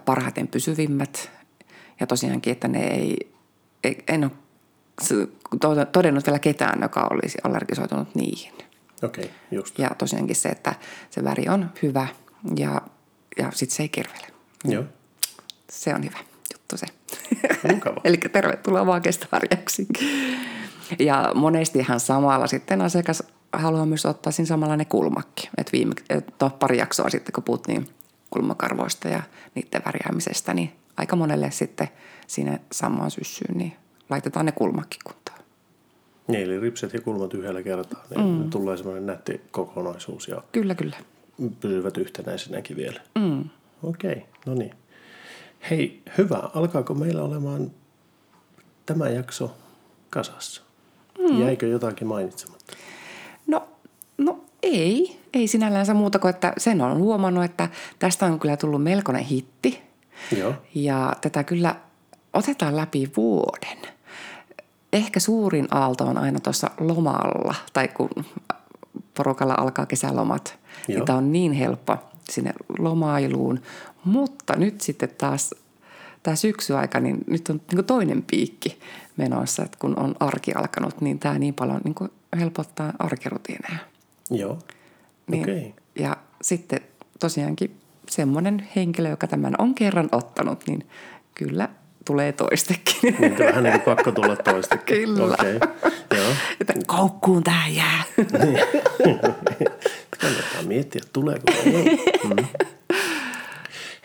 parhaiten 0.04 0.48
pysyvimmät. 0.48 1.30
Ja 2.00 2.06
tosiaankin, 2.06 2.52
että 2.52 2.68
ne 2.68 2.86
ei, 2.86 3.32
ei 3.84 4.04
en 4.08 4.30
ole 5.64 5.86
todennut 5.92 6.26
vielä 6.26 6.38
ketään, 6.38 6.82
joka 6.82 7.08
olisi 7.10 7.38
allergisoitunut 7.44 8.14
niihin. 8.14 8.52
Okei, 9.02 9.30
just. 9.50 9.78
Ja 9.78 9.90
tosiaankin 9.98 10.36
se, 10.36 10.48
että 10.48 10.74
se 11.10 11.24
väri 11.24 11.48
on 11.48 11.70
hyvä 11.82 12.06
ja, 12.56 12.80
ja 13.38 13.50
sitten 13.54 13.76
se 13.76 13.82
ei 13.82 13.88
kirvele. 13.88 14.26
Joo. 14.64 14.84
Se 15.70 15.94
on 15.94 16.04
hyvä 16.04 16.18
juttu 16.52 16.76
se. 16.76 16.86
Mukava. 17.74 18.00
Eli 18.04 18.16
tervetuloa 18.16 18.86
vaan 18.86 19.02
kestoharjaksi. 19.02 19.86
Ja 20.98 21.32
monestihan 21.34 22.00
samalla 22.00 22.46
sitten 22.46 22.80
asiakas 22.80 23.22
haluaa 23.52 23.86
myös 23.86 24.06
ottaa 24.06 24.32
siinä 24.32 24.46
samalla 24.46 24.76
ne 24.76 24.84
kulmakki. 24.84 25.50
Et 25.58 25.72
viime, 25.72 25.94
et 26.10 26.34
no, 26.40 26.50
pari 26.50 26.78
jaksoa 26.78 27.10
sitten, 27.10 27.32
kun 27.32 27.44
puhuttiin 27.44 27.88
kulmakarvoista 28.30 29.08
ja 29.08 29.22
niiden 29.54 29.82
värjäämisestä, 29.86 30.54
niin 30.54 30.72
aika 30.96 31.16
monelle 31.16 31.50
sitten 31.50 31.88
siinä 32.26 32.58
samaan 32.72 33.10
syssyyn, 33.10 33.58
niin 33.58 33.72
laitetaan 34.10 34.46
ne 34.46 34.52
kulmakki 34.52 34.98
kuntoon. 35.04 35.38
Niin, 36.28 36.42
eli 36.42 36.60
ripset 36.60 36.92
ja 36.92 37.00
kulmat 37.00 37.34
yhdellä 37.34 37.62
kertaa, 37.62 38.04
niin 38.10 38.28
mm. 38.28 38.50
tulee 38.50 38.76
semmoinen 38.76 39.06
nätti 39.06 39.40
kokonaisuus 39.50 40.28
ja 40.28 40.42
Kyllä, 40.52 40.74
kyllä. 40.74 40.96
Pysyvät 41.60 41.96
yhtenäisenäkin 41.96 42.76
vielä. 42.76 43.00
Mm. 43.14 43.44
Okei, 43.82 44.24
no 44.46 44.54
niin. 44.54 44.74
Hei, 45.70 46.02
hyvä. 46.18 46.42
Alkaako 46.54 46.94
meillä 46.94 47.22
olemaan 47.22 47.70
tämä 48.86 49.08
jakso 49.08 49.56
kasassa? 50.10 50.62
Mm. 51.18 51.40
Jäikö 51.40 51.66
jotakin 51.66 52.06
mainitsematta? 52.06 52.76
No, 53.46 53.68
no 54.18 54.44
ei, 54.62 55.20
ei 55.32 55.46
sinällänsä 55.46 55.94
muuta 55.94 56.18
kuin, 56.18 56.30
että 56.30 56.52
sen 56.58 56.80
on 56.80 56.98
huomannut, 56.98 57.44
että 57.44 57.68
tästä 57.98 58.26
on 58.26 58.40
kyllä 58.40 58.56
tullut 58.56 58.82
melkoinen 58.82 59.24
hitti. 59.24 59.82
Joo. 60.38 60.54
Ja 60.74 61.16
tätä 61.20 61.44
kyllä 61.44 61.76
otetaan 62.32 62.76
läpi 62.76 63.10
vuoden. 63.16 63.78
Ehkä 64.92 65.20
suurin 65.20 65.68
aalto 65.70 66.04
on 66.04 66.18
aina 66.18 66.40
tuossa 66.40 66.70
lomalla, 66.80 67.54
tai 67.72 67.88
kun 67.88 68.10
porukalla 69.14 69.54
alkaa 69.58 69.86
kesälomat. 69.86 70.58
Joo. 70.88 70.96
Niin 70.98 71.06
tämä 71.06 71.18
on 71.18 71.32
niin 71.32 71.52
helppo 71.52 71.96
sinne 72.30 72.52
lomailuun. 72.78 73.60
Mutta 74.04 74.56
nyt 74.56 74.80
sitten 74.80 75.08
taas 75.18 75.54
tämä 76.22 76.36
syksyaika, 76.36 77.00
niin 77.00 77.18
nyt 77.26 77.48
on 77.48 77.60
niin 77.72 77.84
toinen 77.84 78.24
piikki 78.30 78.78
menossa, 79.16 79.62
että 79.62 79.78
kun 79.80 79.98
on 79.98 80.14
arki 80.20 80.52
alkanut, 80.54 81.00
niin 81.00 81.18
tämä 81.18 81.38
niin 81.38 81.54
paljon 81.54 81.80
niin 81.84 82.10
helpottaa 82.38 82.92
arkirutiineja. 82.98 83.78
Joo. 84.30 84.58
Niin, 85.30 85.42
Okei. 85.42 85.74
Ja 85.98 86.16
sitten 86.42 86.80
tosiaankin 87.20 87.80
semmoinen 88.08 88.68
henkilö, 88.76 89.08
joka 89.08 89.26
tämän 89.26 89.54
on 89.58 89.74
kerran 89.74 90.08
ottanut, 90.12 90.64
niin 90.66 90.86
kyllä 91.34 91.68
tulee 92.10 92.32
toistekin. 92.32 93.16
Niin 93.18 93.38
vähän 93.38 93.64
niin 93.64 93.72
kuin 93.72 93.96
pakko 93.96 94.12
tulla 94.12 94.36
toistakin. 94.36 95.04
Kyllä. 95.04 95.34
Okei. 95.34 95.54
Joo. 96.16 96.32
Että 96.60 96.72
koukkuun 96.86 97.42
tämä 97.42 97.68
jää. 97.68 98.02
Kannattaa 100.20 100.62
miettiä, 100.66 101.02
tuleeko. 101.12 101.52
Mm. 102.24 102.46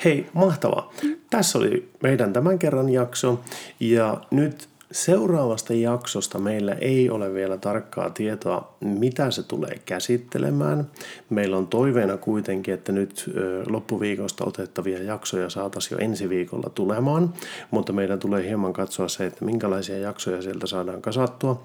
Hei, 0.06 0.30
mahtavaa. 0.34 0.94
Tässä 1.30 1.58
oli 1.58 1.90
meidän 2.04 2.34
tämän 2.34 2.60
kerran 2.60 2.90
jakso. 2.90 3.42
Ja 3.80 4.18
nyt 4.32 4.70
seuraavasta 4.96 5.74
jaksosta 5.74 6.40
meillä 6.40 6.74
ei 6.74 7.10
ole 7.10 7.34
vielä 7.34 7.58
tarkkaa 7.58 8.10
tietoa, 8.10 8.76
mitä 8.82 9.32
se 9.32 9.44
tulee 9.44 9.80
käsittelemään. 9.86 10.88
Meillä 11.30 11.58
on 11.58 11.68
toiveena 11.68 12.18
kuitenkin, 12.18 12.74
että 12.74 12.92
nyt 12.92 13.32
loppuviikosta 13.68 14.46
otettavia 14.48 15.04
jaksoja 15.04 15.50
saataisiin 15.50 15.98
jo 15.98 16.06
ensi 16.06 16.30
viikolla 16.30 16.70
tulemaan, 16.70 17.34
mutta 17.72 17.94
meidän 17.94 18.20
tulee 18.20 18.48
hieman 18.48 18.74
katsoa 18.74 19.08
se, 19.08 19.26
että 19.26 19.46
minkälaisia 19.46 19.98
jaksoja 19.98 20.42
sieltä 20.42 20.68
saadaan 20.68 21.02
kasattua 21.02 21.64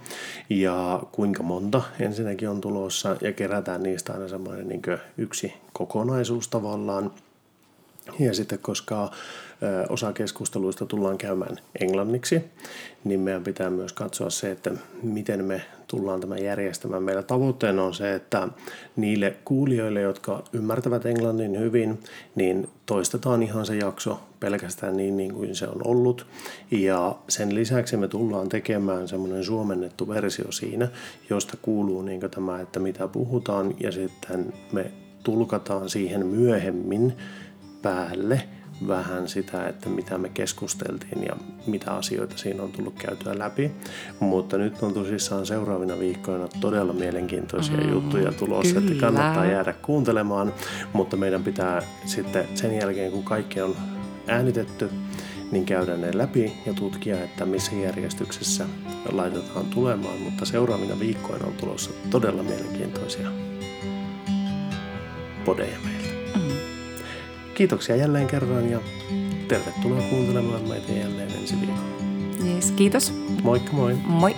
ja 0.48 1.02
kuinka 1.12 1.42
monta 1.42 1.82
ensinnäkin 2.00 2.48
on 2.48 2.60
tulossa 2.60 3.16
ja 3.20 3.32
kerätään 3.32 3.82
niistä 3.82 4.12
aina 4.12 4.28
semmoinen 4.28 4.68
niin 4.68 4.82
yksi 5.18 5.54
kokonaisuus 5.72 6.48
tavallaan. 6.48 7.10
Ja 8.18 8.34
sitten 8.34 8.58
koska 8.58 9.10
osa 9.88 10.12
keskusteluista 10.12 10.86
tullaan 10.86 11.18
käymään 11.18 11.56
englanniksi, 11.80 12.44
niin 13.04 13.20
meidän 13.20 13.44
pitää 13.44 13.70
myös 13.70 13.92
katsoa 13.92 14.30
se, 14.30 14.50
että 14.50 14.70
miten 15.02 15.44
me 15.44 15.62
tullaan 15.86 16.20
tämä 16.20 16.38
järjestämään. 16.38 17.02
Meillä 17.02 17.22
tavoitteena 17.22 17.82
on 17.82 17.94
se, 17.94 18.14
että 18.14 18.48
niille 18.96 19.36
kuulijoille, 19.44 20.00
jotka 20.00 20.42
ymmärtävät 20.52 21.06
englannin 21.06 21.58
hyvin, 21.58 22.00
niin 22.34 22.68
toistetaan 22.86 23.42
ihan 23.42 23.66
se 23.66 23.76
jakso 23.76 24.20
pelkästään 24.40 24.96
niin, 24.96 25.16
niin 25.16 25.34
kuin 25.34 25.54
se 25.54 25.66
on 25.66 25.86
ollut. 25.86 26.26
Ja 26.70 27.16
sen 27.28 27.54
lisäksi 27.54 27.96
me 27.96 28.08
tullaan 28.08 28.48
tekemään 28.48 29.08
semmoinen 29.08 29.44
suomennettu 29.44 30.08
versio 30.08 30.52
siinä, 30.52 30.88
josta 31.30 31.56
kuuluu 31.62 32.02
niin 32.02 32.20
tämä, 32.20 32.60
että 32.60 32.80
mitä 32.80 33.08
puhutaan, 33.08 33.74
ja 33.80 33.92
sitten 33.92 34.52
me 34.72 34.90
tulkataan 35.22 35.88
siihen 35.88 36.26
myöhemmin 36.26 37.12
päälle– 37.82 38.42
vähän 38.88 39.28
sitä, 39.28 39.68
että 39.68 39.88
mitä 39.88 40.18
me 40.18 40.28
keskusteltiin 40.28 41.22
ja 41.22 41.36
mitä 41.66 41.92
asioita 41.92 42.38
siinä 42.38 42.62
on 42.62 42.72
tullut 42.72 42.94
käytyä 42.98 43.38
läpi. 43.38 43.70
Mutta 44.20 44.58
nyt 44.58 44.82
on 44.82 44.94
tosissaan 44.94 45.46
seuraavina 45.46 45.98
viikkoina 45.98 46.48
todella 46.60 46.92
mielenkiintoisia 46.92 47.76
mm, 47.76 47.90
juttuja 47.90 48.32
tulossa, 48.32 48.74
kyllä. 48.74 48.86
että 48.86 49.00
kannattaa 49.00 49.46
jäädä 49.46 49.72
kuuntelemaan. 49.72 50.54
Mutta 50.92 51.16
meidän 51.16 51.44
pitää 51.44 51.82
sitten 52.04 52.48
sen 52.54 52.76
jälkeen, 52.76 53.12
kun 53.12 53.24
kaikki 53.24 53.60
on 53.60 53.76
äänitetty, 54.26 54.90
niin 55.52 55.66
käydä 55.66 55.96
ne 55.96 56.18
läpi 56.18 56.52
ja 56.66 56.74
tutkia, 56.74 57.24
että 57.24 57.46
missä 57.46 57.74
järjestyksessä 57.74 58.66
laitetaan 59.12 59.66
tulemaan. 59.66 60.20
Mutta 60.20 60.44
seuraavina 60.44 61.00
viikkoina 61.00 61.46
on 61.46 61.52
tulossa 61.52 61.90
todella 62.10 62.42
mielenkiintoisia 62.42 63.30
podeja 65.44 65.78
meille. 65.84 65.99
Kiitoksia 67.60 67.96
jälleen 67.96 68.26
kerran 68.26 68.70
ja 68.70 68.80
tervetuloa 69.48 70.02
kuuntelemaan 70.10 70.68
meitä 70.68 70.92
jälleen 70.92 71.30
ensi 71.30 71.54
viikolla. 71.60 72.54
Yes, 72.54 72.70
kiitos. 72.70 73.12
Moikka 73.42 73.72
moi. 73.72 73.94
Moi. 73.94 74.36